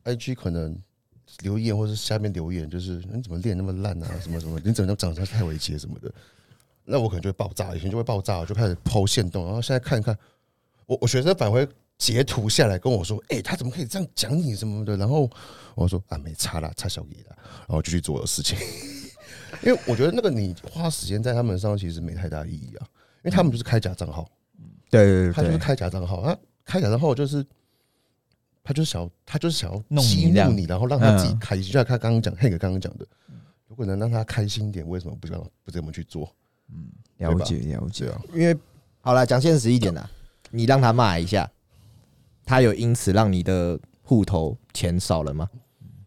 [0.04, 0.76] IG 可能
[1.42, 6.12] 留言或是下面留言就是你怎么练那么烂啊， 什么什么，你怎么长得太猥亵什么的，
[6.84, 10.16] 那我可能就会爆炸，以前就会爆炸，我就开始抛线动，然后现在看一看，
[10.86, 11.68] 我我学生反而会
[12.02, 15.30] 截图下来跟我说，哎、他怎么可以这样讲你什么的，然后
[15.76, 17.36] 我说啊没差啦，差小给啦，
[17.68, 18.58] 然后就去做我的事情，
[19.62, 22.82] 因为我觉得那个你花时间在他们身上其实没太大意义啊，
[23.18, 24.28] 因为他们就是开假账号。
[24.90, 27.46] 对对对对，他就是开假账号，他开假账号就是
[28.64, 31.66] 他就是想要他就是想要激怒你，然后让他自己嗯开心。
[31.66, 33.06] 就像他刚刚讲，黑哥刚刚讲的，
[33.68, 36.34] 如果能让他开心一点，为什么不这样不这么去做？
[36.68, 38.08] 嗯了解了解。
[38.08, 38.56] 啊，因为
[39.00, 40.10] 好了，讲现实一点啦，
[40.50, 41.50] 你让他骂一下，
[42.44, 45.48] 他有因此让你的户头钱少了吗？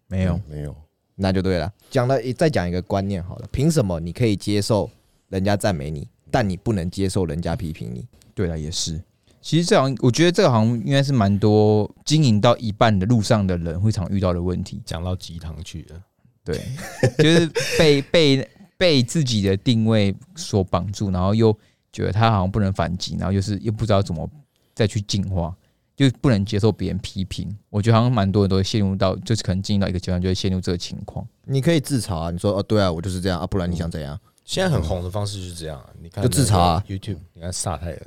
[0.07, 0.75] 没有，没有，
[1.15, 1.71] 那就对了。
[1.89, 4.89] 讲了，再讲一个观念好了，凭什么你可以接受
[5.29, 8.07] 人家赞美你，但你不能接受人家批评你？
[8.33, 9.01] 对了，也是。
[9.41, 14.81] 其实这好像，我觉得这个好像应该是蛮多经营到一半的路上的人会常遇到的问题。
[14.83, 16.01] 讲到鸡汤去了。
[16.43, 16.59] 对，
[17.17, 21.55] 就是被被被自己的定位所绑住，然后又
[21.91, 24.29] 觉得他好像不能反击，然后又是又不知道怎么
[24.73, 25.55] 再去进化，
[25.95, 27.55] 就不能接受别人批评。
[27.69, 31.25] 我觉得好像蛮多人都会陷入到，就是可能进入到一个阶段，就会陷入这个情况。
[31.45, 34.19] 你可以自嘲啊，你说哦，对啊，我就是这样啊，不然你想怎样？
[34.43, 37.99] 现在很红的方式就是这样啊，你看就自嘲啊 YouTube，你看撒太阳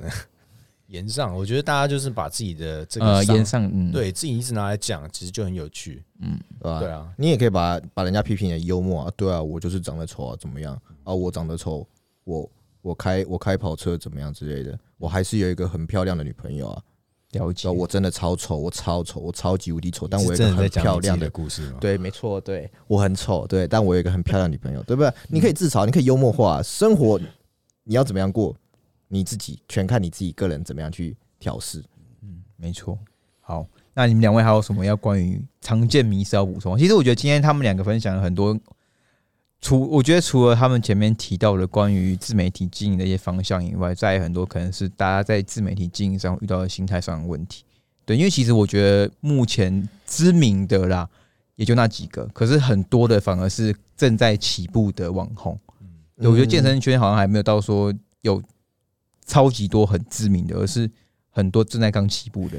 [0.87, 6.79] 言上，我觉得大家就是把自己的这个言上嗯，对自己一直拿来讲，其实就很有趣，嗯对吧？
[6.79, 10.73] 对啊，你也可以把把人家批评的幽默啊，对啊，我就是长得丑啊，怎么样
[11.03, 11.13] 啊？
[11.13, 11.85] 我长得丑，
[12.23, 12.49] 我
[12.81, 16.81] 我开我开跑车怎么样之类的，我还是有一个很漂亮的女朋友啊。
[17.31, 17.69] 了解。
[17.69, 21.29] 我真的超丑，我超丑，我超级无敌丑，但我有一个很漂亮的。
[21.29, 21.77] 故事吗？
[21.79, 25.11] 对，没错，对我很丑，对，但我有一个很漂亮的女朋友，对不对？
[25.27, 27.19] 你可以自嘲，你可以幽默化，生活
[27.83, 28.55] 你要怎么样过，
[29.07, 31.83] 你自己全看你自己个人怎么样去调试。
[32.21, 32.97] 嗯没错。
[33.39, 36.77] 好，那你们两位还有什么要关于常见迷思要补充？
[36.77, 38.57] 其实我觉得今天他们两个分享了很多，
[39.61, 47.65] 除我觉得除了他们前面提到的关于自媒体经营的一些方向以外，在很多可能是大家在自媒体经营上遇到的心态上的问题。
[48.05, 51.07] 对，因为其实我觉得目前知名的啦，
[51.55, 55.59] 也就那几个，可是很多的反而是正在起步的网红。
[56.17, 58.41] 嗯我觉得健身圈好像还没有到说有
[59.25, 60.89] 超级多很知名的，而是
[61.29, 62.57] 很多正在刚起步的。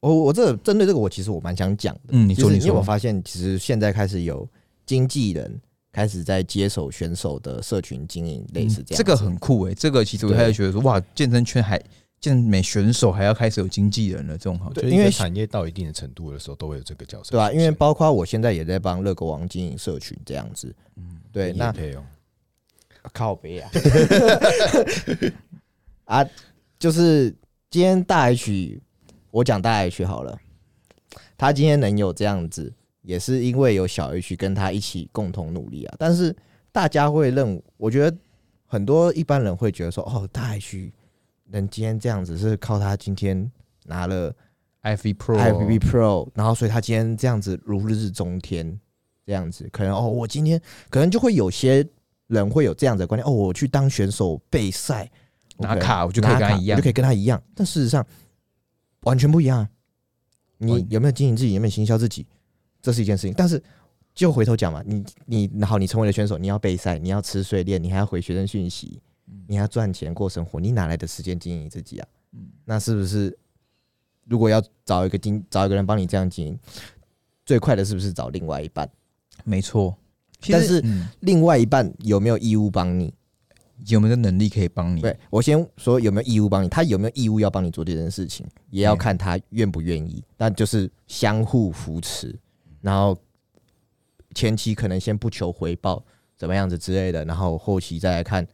[0.00, 2.00] 我我这个针对这个，我其实我蛮想讲的。
[2.10, 4.48] 嗯，你说你其实你有没有说，发现，其实现在开始有
[4.86, 5.60] 经纪人
[5.96, 10.36] 开始在接手选手的社群经营，类似这样子、这个很酷诶、这个其实我对。
[10.36, 11.82] 开始觉得说，哇，健身圈还
[12.20, 20.70] 健美选手还要开始有经纪人了，这种好像就因为产业到一定的程度的时候，都会有这个角色，对啊，因为包括我现在也在帮乐狗王经营社群这样子。
[20.96, 21.74] 嗯，对，那
[23.14, 23.70] 靠背啊，
[26.04, 26.26] 啊，
[26.78, 27.34] 就是
[27.70, 28.78] 今天大 H，
[29.30, 30.38] 我讲大 H 好了，
[31.38, 32.70] 他今天能有这样子，
[33.06, 35.94] 也是因为有小 H 跟他一起共同努力啊。
[35.96, 36.34] 但是
[36.72, 38.16] 大家会认，我觉得
[38.66, 40.90] 很多一般人会觉得说，哦，大 H
[41.44, 43.48] 能今天这样子是靠他今天
[43.84, 44.34] 拿了
[44.82, 48.78] IFB Pro IFBB Pro，然后所以他今天这样子如日中天，
[49.24, 51.86] 这样子可能哦，我今天可能就会有些
[52.26, 55.08] 人会有这样子的观念，哦，我去当选手备赛
[55.58, 58.04] 拿卡我就可以跟他一样我就可以跟他一样，但事实上
[59.02, 59.70] 完全不一样啊。
[60.58, 62.26] 你有没有经营自己，有没有行销自己，
[62.86, 63.34] 这是一件事情。
[63.36, 63.60] 但是
[64.14, 69.02] 就回头讲嘛，你你好，你成为了选手，你要备赛，你要吃睡练，你还要回学生讯息，
[69.48, 72.06] 你还要赚钱过生活，你哪来的时间经营自己啊？
[72.64, 73.36] 那是不是
[74.28, 76.58] 如果要找一个经找一个人帮你这样经营，
[77.44, 78.88] 最快的是不是找另外一半？
[79.42, 79.96] 没错。
[80.48, 83.12] 但是嗯另外一半有没有义务帮你？
[83.88, 85.02] 有没有能力可以帮你？
[85.02, 90.24] 对我先说有没有义务帮你，他有没有义务要帮你做这件事情，也要看他愿不愿意。
[90.38, 92.34] 那就是相互扶持，
[92.86, 93.18] 然后
[94.32, 96.00] 前期可能先不求回报，
[96.36, 98.46] 怎么样子之类的，然后后期再来看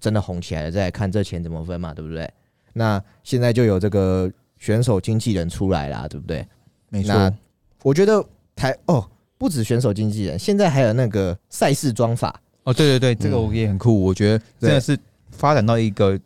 [0.00, 2.28] 真的红起来了，再来看这钱怎么分嘛，对不对？
[2.72, 6.44] 那现在就有这个选手经纪人出来啦，对不对？
[6.88, 7.36] 没那错。
[7.84, 8.24] 我觉得
[8.56, 9.08] 台哦，
[9.38, 14.02] 不止选手经纪人，现在还有那个赛事装法，哦，对对对，这个嗯我也很酷。
[14.02, 14.98] 我觉得真的是
[15.30, 16.18] 发展到一个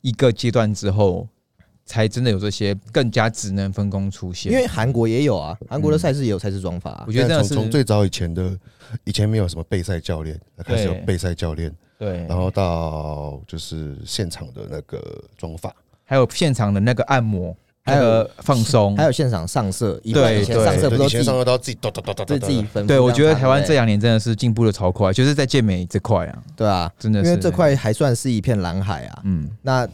[0.00, 1.28] 一个阶段之后，
[1.86, 4.52] 才真的有这些更加职能分工出现。
[4.52, 8.50] 因为韩国也有啊，韩国的赛事也有赛事装法啊、我觉得真的是从从最早以前的，
[9.04, 15.02] 以前没有什么备赛教练，开始有备赛教练，对，然后到就是现场的那个
[15.36, 15.74] 装法，
[16.04, 17.54] 还有现场的那个按摩，
[17.84, 21.72] 还有放松，还有现场上色，以对前以前对上色不都自己以前上色都要自
[22.50, 22.86] 己分？
[22.86, 27.28] 对我觉得台湾这两年真的是进步的超快，就是在健美这块啊，对啊，真的是。
[27.28, 29.20] 因为这块还算是一片蓝海啊。
[29.24, 29.86] 嗯，那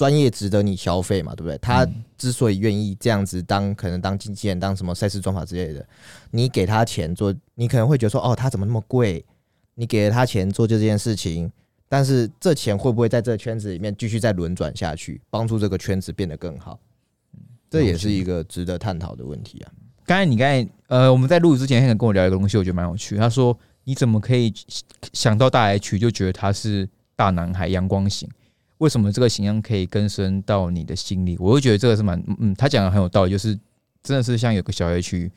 [0.00, 1.58] 专业值得你消费嘛，对不对？
[1.58, 5.86] 他嗯之所以愿意这样子当，可能当经纪人，当什么赛事专法之类的，
[6.30, 9.22] 你给他钱做，你可能会觉得说，哦，他怎么那么贵？
[9.74, 11.52] 你给了他钱做这件事情，
[11.86, 16.80] 但是这钱会不会在这个圈子里面继续再轮转下去，帮助这个圈子变得更好？
[17.68, 19.70] 这也是一个值得探讨的问题啊。
[20.06, 23.18] 刚才你刚才呃，我们在录之前，黑人跟我聊一个东西，我觉得蛮有趣。
[23.18, 24.50] 他说：“你怎么可以
[25.12, 28.26] 想到大 H 就觉得他是大男孩、阳光型？
[28.80, 33.58] 为什么这个形象可以根深到你的心里？”我会觉得这个是蛮嗯，他讲的很有道理，就是
[34.02, 35.30] 真的是像有个小 H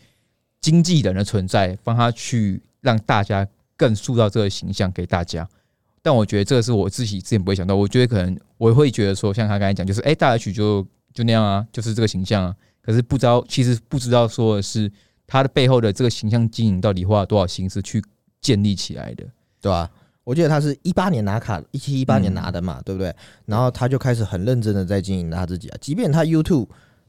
[0.62, 5.48] 经纪人的存在，帮他去让大家更塑造这个形象给大家。
[6.02, 12.56] 但我觉得这个是我自己之前不会想到，我觉得可能我会觉得说，像他刚才讲，就是哎、大 H 就就那样啊，就是这个形象啊。
[12.82, 14.92] 可是不知道，其实不知道说的是
[15.28, 18.02] 他的背后的这个形象经营到底花了多少心思去
[18.42, 19.26] 建立起来的。
[19.64, 19.90] 对吧、
[20.24, 23.14] 我记得他是一八年拿卡，一七一八年拿的嘛，对不对？
[23.46, 26.68] 然后他就开始很认真的在经营他自己啊，即便他 YouTube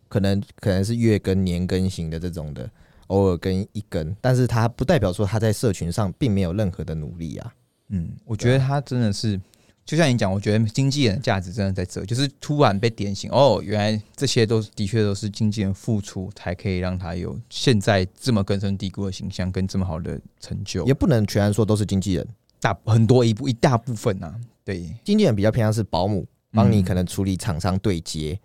[0.09, 2.69] 可能可能是月更、年更型的这种的，
[3.09, 7.55] 偶尔更一更，但是他不代表说他在社群上并没有任何的努力啊。
[7.91, 9.41] 嗯，我觉得他真的是，
[9.85, 20.95] 就像你讲，我觉得经纪人的价值真的在这，就是突然被点醒，哦，原来这些都是的确都是经纪人付出，才可以让他有现在这么根深蒂固的形象跟这么好的成就也。
[20.95, 22.27] 不能全然说都是经纪人，
[22.65, 24.35] 大很多一部一大部分啊，
[24.65, 28.41] 对，经纪人比较偏向是保姆，帮你嗯可能处理厂商对接，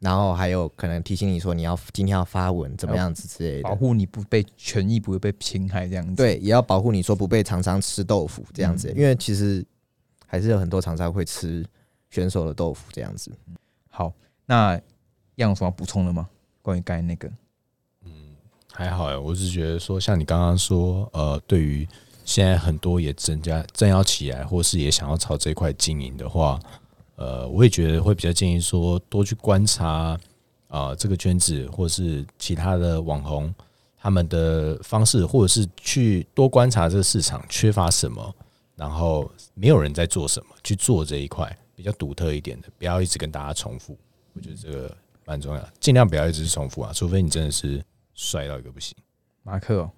[0.00, 3.62] 然后还有可能提醒你说你要今天要发文怎么样子之类的。
[3.62, 6.16] 保护你不被权益不会被侵害这样子。
[6.16, 9.64] 对，也要保护你说不被厂商吃豆腐这样子，嗯因为其实
[10.26, 11.64] 还是有很多厂商会吃
[12.10, 13.30] 选手的豆腐这样子。
[13.88, 14.12] 好，
[14.46, 14.72] 那
[15.36, 16.28] 样有什么要补充的吗？
[16.60, 17.30] 关于刚才那个，
[18.72, 21.86] 还好哎，我只是觉得说，像你刚刚说，呃，对于
[22.30, 26.60] 现在很多也正加正要起来，或是也想要朝这一块经营的话，
[27.16, 30.16] 呃，我也觉得会比较建议说，多去观察
[30.68, 33.52] 啊、这个圈子或是其他的网红
[33.98, 38.32] 他们的方式，或者是去多观察这个市场缺乏什么，
[38.76, 43.98] 然后没有人在做什么，去做这一块比较独特一点的，不要一直跟大家重复。
[44.34, 47.82] 我觉得这个蛮重要，尽量不要一直重复啊，除非你真的是
[48.14, 48.96] 帅到一个不行。
[49.50, 49.90] 马克哦，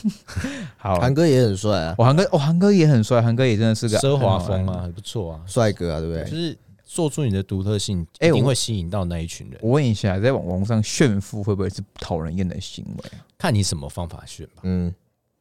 [0.78, 5.42] 好，韩哥也很帅啊，我韩哥，我，韩哥也很帅，韩哥也真的是个奢华风啊，，很不错啊。
[5.46, 6.24] 帅哥啊，对不对？
[6.24, 9.58] 就是做出你的独特性，一定会吸引到那一群人。
[9.62, 13.20] 我问一下，在网网络上炫富会不会是讨人厌的行为啊？
[13.36, 14.62] 看你什么方法炫吧。
[14.62, 14.90] 嗯，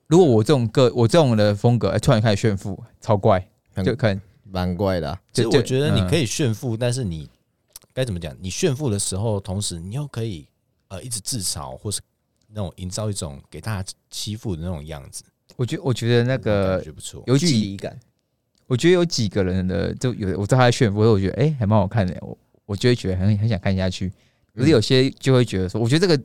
[0.08, 3.48] 如果我这种个我这种的风格，哎，突然开始炫富，超怪，
[3.82, 7.30] 就可能蛮怪的其实我觉得你可以，以炫富，但是你
[7.94, 8.36] 该怎么讲？
[8.42, 10.46] 你炫富的时候，同时你又可以
[10.90, 12.02] 呃一直自嘲，或是
[12.54, 15.24] 那种营造一种给大家欺负的那种样子。
[15.56, 17.24] 我觉我觉得那感个觉不错。
[17.26, 18.00] 距有距，离感。
[18.66, 24.12] 我觉得有几个人的就有我知道他在炫富，我觉得哎、还蛮好看的，我我就会觉得很很想看下去。
[24.56, 26.24] 可是有些就会觉得说，我觉得这个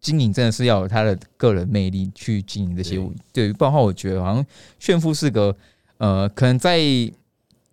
[0.00, 4.44] 经营真的是要有他的个人魅力去经营这些物，对，不然的话，我觉得好像
[4.78, 5.56] 炫富是个
[5.98, 6.78] 呃，可能在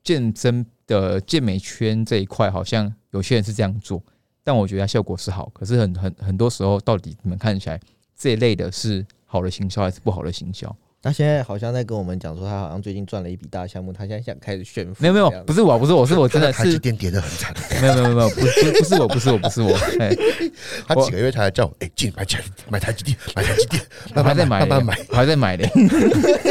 [0.03, 4.01] 健身的健美圈这一块，好像有些人是这样做，
[4.43, 5.49] 但我觉得它效果是好。
[5.53, 7.79] 可是很很很多时候，到底你们看起来
[8.17, 10.75] 这一类的是好的行销还是不好的行销？
[11.01, 15.01] 他现在好像在跟我们讲说，他好像最近赚了一笔大项目，他现在想开始炫富。
[15.01, 20.15] 没有没有，不是我，不是我，是我真的是台积是电跌得很惨， 没有没有没有，不是不是我，不是我，不是我， 哎，
[20.87, 23.83] 他几个月才叫我哎进买台买台积电买台积电，
[24.15, 25.69] 我还在买嘞慢慢买。，我还在买嘞。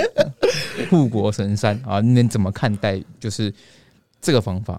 [0.90, 3.50] 护国神山啊，你们怎么看待就是
[4.20, 4.78] 这个方法？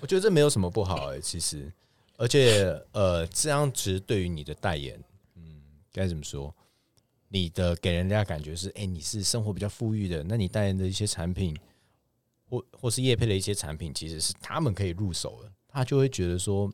[0.00, 1.70] 我觉得这没有什么不好哎、其实，
[2.18, 5.00] 而且呃，这样其实对于你的代言，
[5.36, 5.62] 嗯，
[5.92, 6.52] 该怎么说？
[7.28, 11.56] 你的给人家感觉是，哎、你是生活比较富裕的，那你代言的一些产品，
[12.48, 16.68] 或或是业配的一些产品，其实是他们可以入手的，他就会觉得说，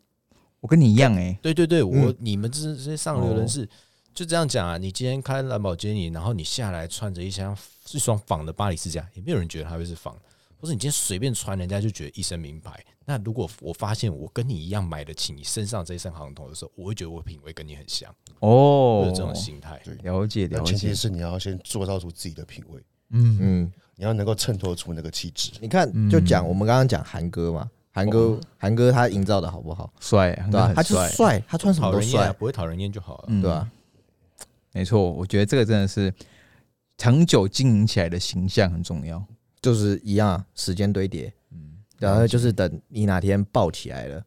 [0.61, 3.68] 我跟你一样哎、对对对，我、嗯你们这这些上流人士、
[4.14, 7.55] 就这样讲啊，你今天开兰博基尼，然后你下来穿着一双
[7.92, 10.14] 一双仿的巴黎世家，也没有人觉得它会是仿。
[10.14, 10.22] 的，
[10.64, 12.82] 或是你今天随便穿，人家就觉得一身名牌。
[13.04, 19.78] 那如果我发现我跟你一样买得起你身上这一身行头的时候，我会觉得我品味跟你很像，哦有这种心态。
[19.84, 25.52] 对了解了解那前提，是你要先做造出自己的品味，嗯嗯，你要能够衬托出那个气质。
[25.60, 29.92] 你看，嗯就讲我们刚刚讲韩哥嘛，韩哥韩哥他营造的好不好？
[30.00, 33.24] 帅，对吧、他就帅，他穿什么都讨人厌、啊，帅，不会讨人厌就好了。
[33.28, 33.70] 嗯对吧、
[34.72, 36.10] 没错，我觉得这个真的是
[36.96, 39.22] 长久经营起来的形象很重要。
[39.64, 44.22] 就是一样啊，时间堆叠，嗯，然后就是等你哪天爆起来了，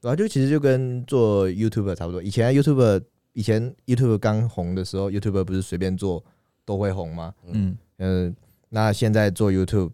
[0.00, 2.22] 然后、就其实就跟做 YouTube 差不多。
[2.22, 3.02] 以前 YouTube
[3.32, 6.24] 以前 YouTube 刚红的时候，YouTube 不是随便做
[6.64, 7.34] 都会红吗？
[7.46, 8.36] 嗯，嗯，
[8.68, 9.90] 那现在做 YouTube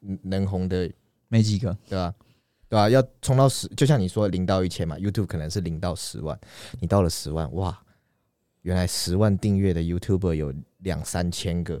[0.00, 0.90] 嗯能红的，
[1.28, 2.12] 没几个，对吧？
[2.68, 2.90] 对吧？
[2.90, 6.36] 要冲到十，就像你说零到一千嘛，YouTube 可能是零到十万，
[6.80, 7.80] 你到了十万，哇，
[8.62, 11.80] 原来十万订阅的 YouTuber 有两三千个，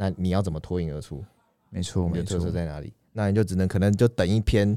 [0.00, 1.22] 那你要怎么脱颖而出？
[1.68, 2.90] 没错没的特色，在哪里？
[3.12, 4.76] 那你就只能可能就等一篇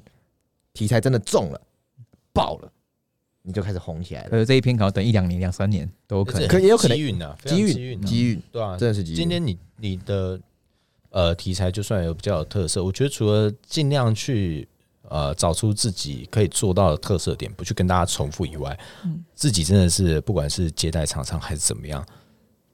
[0.73, 1.61] 题材真的中了，
[2.33, 2.69] 爆了，
[3.41, 4.29] 你就开始红起来了。
[4.29, 6.47] 可是这一篇可能等一两年、两三年都有可能。
[6.49, 9.15] 可也有可能机运啊，非常机机运啊，机遇对啊，真的是机遇。
[9.15, 10.37] 今天你你的
[11.09, 14.67] 呃题材就算有比较有特色，我觉得除了尽量去
[15.03, 18.77] 呃找出自己可以做到的特色点，不去跟大家重复以外，
[19.33, 22.05] 自己真的是不管是接待厂商还是怎么样，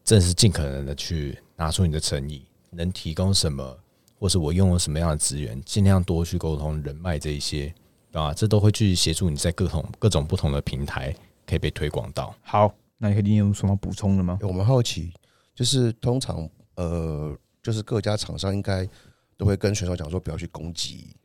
[0.10, 3.78] 真的是尽可能的去拿出你的诚意，能提供什么，
[4.18, 7.72] 或是我拥有什么样的资源，尽量多去沟通人脉这一些，
[8.14, 12.34] 啊，这都会去协助你在各种各种不同的平台可以被推广到。
[12.42, 14.40] 好，那你有什么补充的吗？
[14.42, 15.14] 欸我们好奇，
[15.54, 18.90] 就是通常呃，就是各家厂商应该
[19.38, 21.16] 都会跟选手讲说，不要去攻击，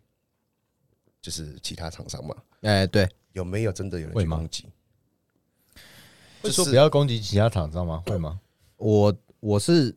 [1.23, 2.37] 就是其他厂商嘛。
[2.61, 4.67] 哎，对，有没有真的有人去攻击？
[6.43, 8.03] 会说不要攻击其他厂商吗？
[8.05, 8.39] 会吗？
[8.77, 9.95] 我我是，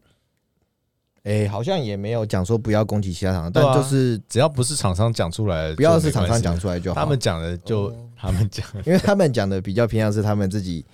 [1.24, 7.02] 哎，好像也没有讲说不要攻击其他厂商，对啊但就是只要不是厂商讲出来的，不要是厂商讲出来就好。
[7.02, 10.86] 他们讲的就 他们讲，因为他们讲的比较偏向是他们自己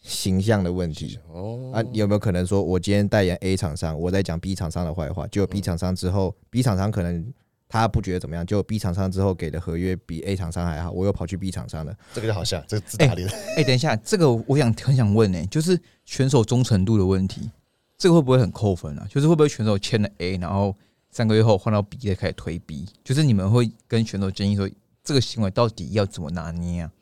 [0.00, 7.24] 形象的问题哦啊，有没有可能说我今天代言 A 厂商，我在讲 B 厂商的坏话，结果 B 厂商之后，B 厂商可能
[7.72, 17.50] 他不觉得怎么样，就 B 厂商之后给的合约比 A 厂商还好，我又跑去 B 厂商了，这个就好像这个自打脸，哎、等一下，这个我想很想问呢、就是选手忠诚度的问题，
[17.96, 19.06] 这个会不会很扣分啊？
[19.08, 20.76] 就是会不会选手签了 A，然后
[21.08, 22.86] 三个月后换到 B 再开始推 B？
[23.02, 24.68] 就是你们会跟选手建议说，
[25.02, 26.92] 这个行为到底要怎么拿捏啊？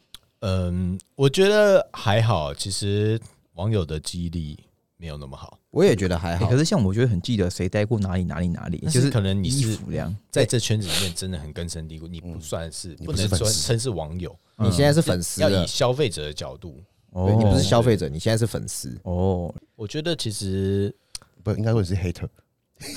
[0.43, 2.55] 嗯，我觉得还好。
[2.55, 3.21] 其实
[3.55, 4.57] 网友的记忆力
[5.01, 6.59] 没有那么好，我也觉得还欸好可。
[6.59, 10.15] 是像我觉得很记得谁待过哪里哪里哪里，但就是是可能你是服这样。
[10.31, 16.83] 在这圈子里面真的很根深蒂固，你不算是你不能说称是网友，你现在是粉丝要以，消费者的角度，
[17.15, 18.95] 对你不是哦消费者，你现在是粉丝。
[19.05, 20.95] 哦，我觉得其实
[21.43, 22.29] 不应该说你是 hater，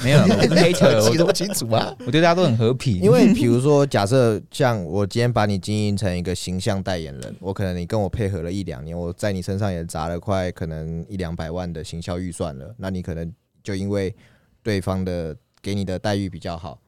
[0.04, 1.96] 没有，我不是 hater，记得不清楚啊。
[2.06, 13.32] 我对大家都很和平，因为比如说，假设像我今天把你经营成一个形象代言人，我可能你跟我配合了一两年，我在你身上也砸了快可能一两百万的行销预算了，那你可能
[13.62, 14.16] 就因为
[14.62, 16.80] 对方的给你的待遇比较好，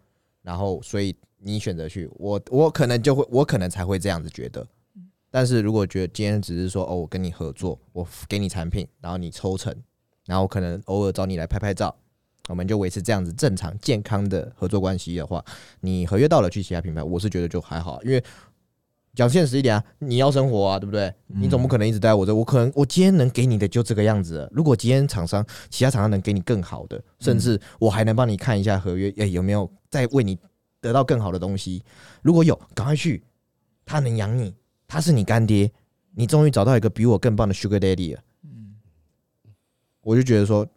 [0.41, 4.65] 然后所以你选择去，我我可能就会，我可能才会这样子觉得。
[5.29, 9.75] 但是如果觉得今天只是说哦，我跟你合作，我给你产品，然后你抽成，
[10.25, 11.93] 然后可能偶尔找你来拍拍照，
[12.47, 15.43] 我们就维持这样子正常健康的合作关系的话，
[15.81, 18.23] 你合约到了去其他品牌，我是觉得就还好，因为
[19.15, 21.13] 讲现实一点啊，你要生活啊，对不对？
[21.27, 24.47] 你总不可能一直待我这，我可能我今天能给你的就这个样子。
[24.51, 30.37] 如果今天厂商其他厂商能给你更好的，甚至我还能帮你看一下合约，哎、有没有再为你
[30.81, 31.81] 得到更好的东西？
[32.21, 33.23] 如果有，赶快去，
[33.85, 34.53] 他能养你，
[34.87, 35.71] 他是你干爹，
[36.13, 38.21] 你终于找到一个比我更棒的 Sugar Daddy 了。
[40.01, 40.67] 我就觉得说，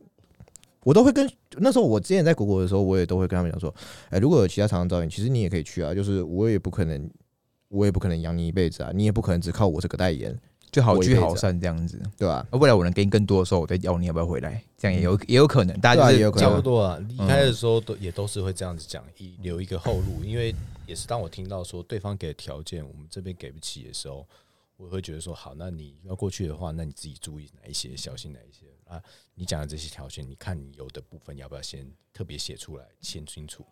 [0.89, 3.73] 我都会跟那时候我之前在国国的时候，我也都会跟他们讲说，
[4.09, 7.11] 哎、如果有其他厂商找你，其实你也可以去啊，就是我也不可能，
[7.69, 10.35] 我也不可能养你一辈子啊，你也不可能只靠我这个代言，
[10.73, 12.01] 就好聚好散这样子。
[12.17, 15.79] 对吧、啊，未来我能给你更多的时候，我再邀你要不要回来，这样也有也有可能。
[15.79, 16.99] 大家就是啊也有可能差不多啊。
[17.07, 20.25] 离开的时候都也都是会这样子讲，以留一个后路。
[20.25, 20.55] 因为
[20.87, 24.27] 也是当我听到说对方给的条件我们这边给不起的时候，
[24.79, 29.03] 我会觉得说好，那你要过去的话，那你自己注意哪一些，小心哪一些啊？
[29.35, 33.65] 你讲的这些条件，你看你有的部分要不要先特别写出来，写清楚？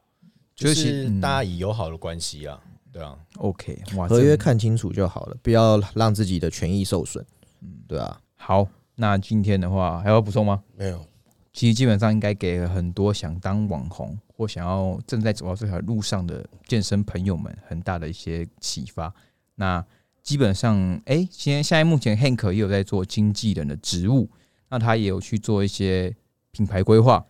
[0.54, 2.62] 就就是大家以友好的关系啊，
[2.92, 7.24] 对啊，OK，哇，合约看清楚就好了，不要让自己的权益受损。
[7.60, 8.68] 嗯对啊，好。
[8.98, 10.64] 那今天的话还要补充吗？
[10.74, 11.06] 没有，
[11.52, 19.14] 其实基本上应该给了很多想当网红或想要正在走到这条路上的健身朋友们很大的一些启发。
[19.54, 19.84] 那
[20.22, 24.30] 基本上，哎、现在现在目前 Hank 也有在做经纪人的职务，
[24.68, 26.14] 那他也有去做一些
[26.50, 27.24] 品牌规划。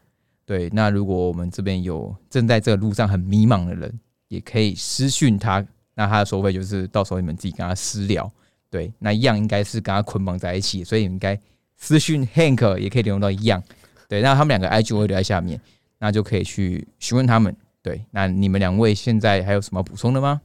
[0.44, 8.30] 对，那如果我们这边有正在这个路上很迷茫的人，也可以私讯他，那他的收费就是到时候你们自己跟他私聊。
[8.70, 11.38] 对，那一样应该是跟他捆绑在一起，所以你应该
[11.76, 13.62] 私讯 Hank 也可以联络到一样。
[14.08, 15.60] 对，那他们两个 IG 我会留在下面，
[15.98, 17.56] 那就可以去询问他们。
[17.82, 20.40] 对，那你们两位现在还有什么补充的吗？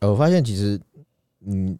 [0.00, 0.80] 呃我发现其实，
[1.46, 1.78] 嗯，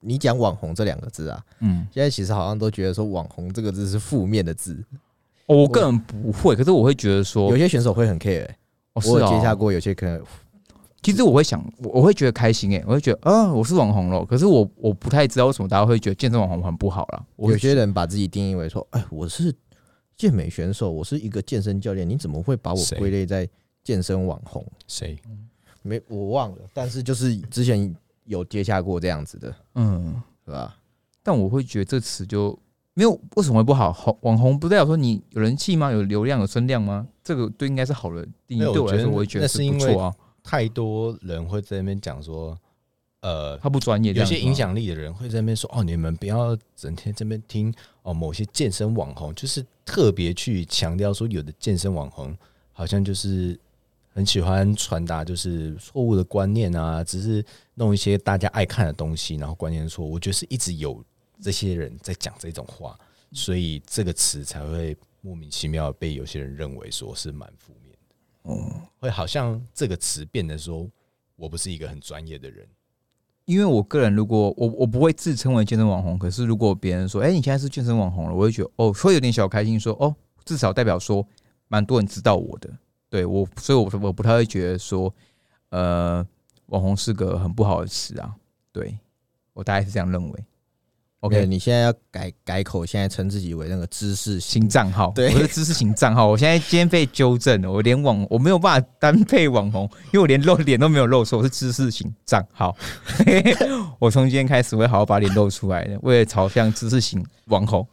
[0.00, 4.82] 你讲网红这两个字啊，嗯，现在其实好像都觉得说网红这个字是负面的字，
[5.46, 8.56] 哦我个人不会，可是我会觉得说，有些选手会很 care，、欸
[8.94, 10.20] 哦是我有接下哦，过，有些可能
[11.02, 14.24] 其实我会想，我我会觉得开心诶，我会觉得啊，我是网红了。
[14.26, 17.24] 可是我我不太知道为什么大家会觉得健身网红很不好啦。
[17.36, 19.54] 有些人把自己定义为说，哎，我是
[20.16, 23.48] 健美选手，我是一个健身教练，你怎么会把我归类在
[23.84, 24.66] 健身网红？
[24.88, 25.16] 谁？
[25.82, 27.94] 没，我忘了，但是就是之前
[28.30, 30.76] 有接下过这样子的，嗯，是吧？
[31.22, 32.56] 但我会觉得这词就
[32.94, 33.92] 没有为什么会不好？
[33.92, 35.90] 红网红不代表说你有人气吗？
[35.90, 37.06] 有流量有声量吗？
[37.24, 38.60] 这个对应该是好的定义。
[38.60, 40.14] 对我来说，我会觉得那是因为不错啊。
[40.42, 42.56] 太多人会在那边讲说，
[43.20, 47.72] 呃，他不专业，有些影响力的人会在那边说：“哦，你们不要整天这边听
[48.02, 52.34] 哦，某些健身网红就是特别去强调说，有的健身网红
[52.72, 53.58] 好像就是
[54.20, 57.42] 很喜欢传达就是错误的观念啊，只是
[57.74, 60.04] 弄一些大家爱看的东西，然后观念错。
[60.04, 61.02] 我觉得是一直有
[61.40, 62.98] 这些人在讲这种话，
[63.32, 68.52] 所以这个词才会莫名其妙被有些人认为说是蛮负面的。
[68.52, 70.86] 嗯，会好像这个词变得说
[71.36, 72.68] 我不是一个很专业的人。”
[73.46, 80.14] 因为我个人如果我我不会自称为健身网红，可是如果别人说，哎、你现在是健身网红了，我会觉得哦，会有点小开心说，哦，
[80.44, 81.26] 至少代表说
[81.68, 82.70] 蛮多人知道我的，
[83.10, 85.12] 对我，所以我我不太会觉得说，
[85.70, 86.24] 呃，
[86.66, 88.32] 网红是个很不好的词啊，
[88.72, 88.96] 对
[89.52, 90.44] 我大概是这样认为。
[91.22, 96.26] OK，OK，你现在要改改口，现在称自己为那个知识型新账号，对我是知识型账号。
[96.26, 102.74] 我现在今天被纠正了，我连网我没有办法单配网红，因为我连露脸都没有露出，我是知识型账号。
[104.00, 107.86] 我从今天开始会好好把脸露出来的，为了朝向知识型网红。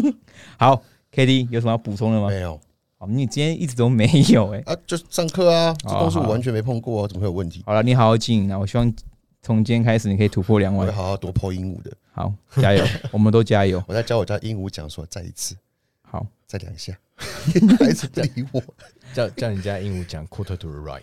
[0.58, 2.28] 好，K D 有什么要补充的吗？
[2.28, 2.60] 没有
[3.04, 7.62] 好，你今天一直都没有哎、啊，就上课啊，这东西我完全没碰过啊，怎么会有问题？
[7.66, 8.58] 好了，你好好经营啊！
[8.58, 8.94] 我希望
[9.42, 10.96] 从今天开始你可以突破两我会万。
[10.96, 11.92] 好好多破鹦鹉的。
[12.12, 12.32] 好，
[12.62, 13.82] 加油，我们都加油。
[13.86, 15.54] 我在教我家鹦鹉讲说，再一次，
[16.00, 16.98] 好，再两下，
[17.78, 18.62] 孩子不理我。
[19.12, 21.02] 叫叫人家鹦鹉讲 quarter to the right，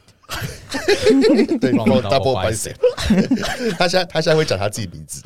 [1.60, 2.76] 对 Wrong，double double bicep。
[3.78, 5.22] 他现在他现在会讲他自己名字。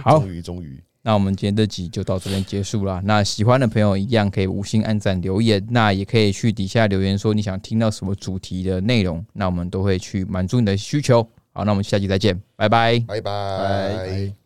[0.00, 3.02] 好终，于终于，那我们今天的集就到这边结束了。
[3.04, 11.26] 那喜欢的朋友一样可以五星按赞留言，那也可以去底下留言说你想听到什么主题的内容，那我们都会去满足你的需求。
[11.52, 12.68] 好，那我们下期再见，拜。
[12.68, 14.41] 拜拜拜。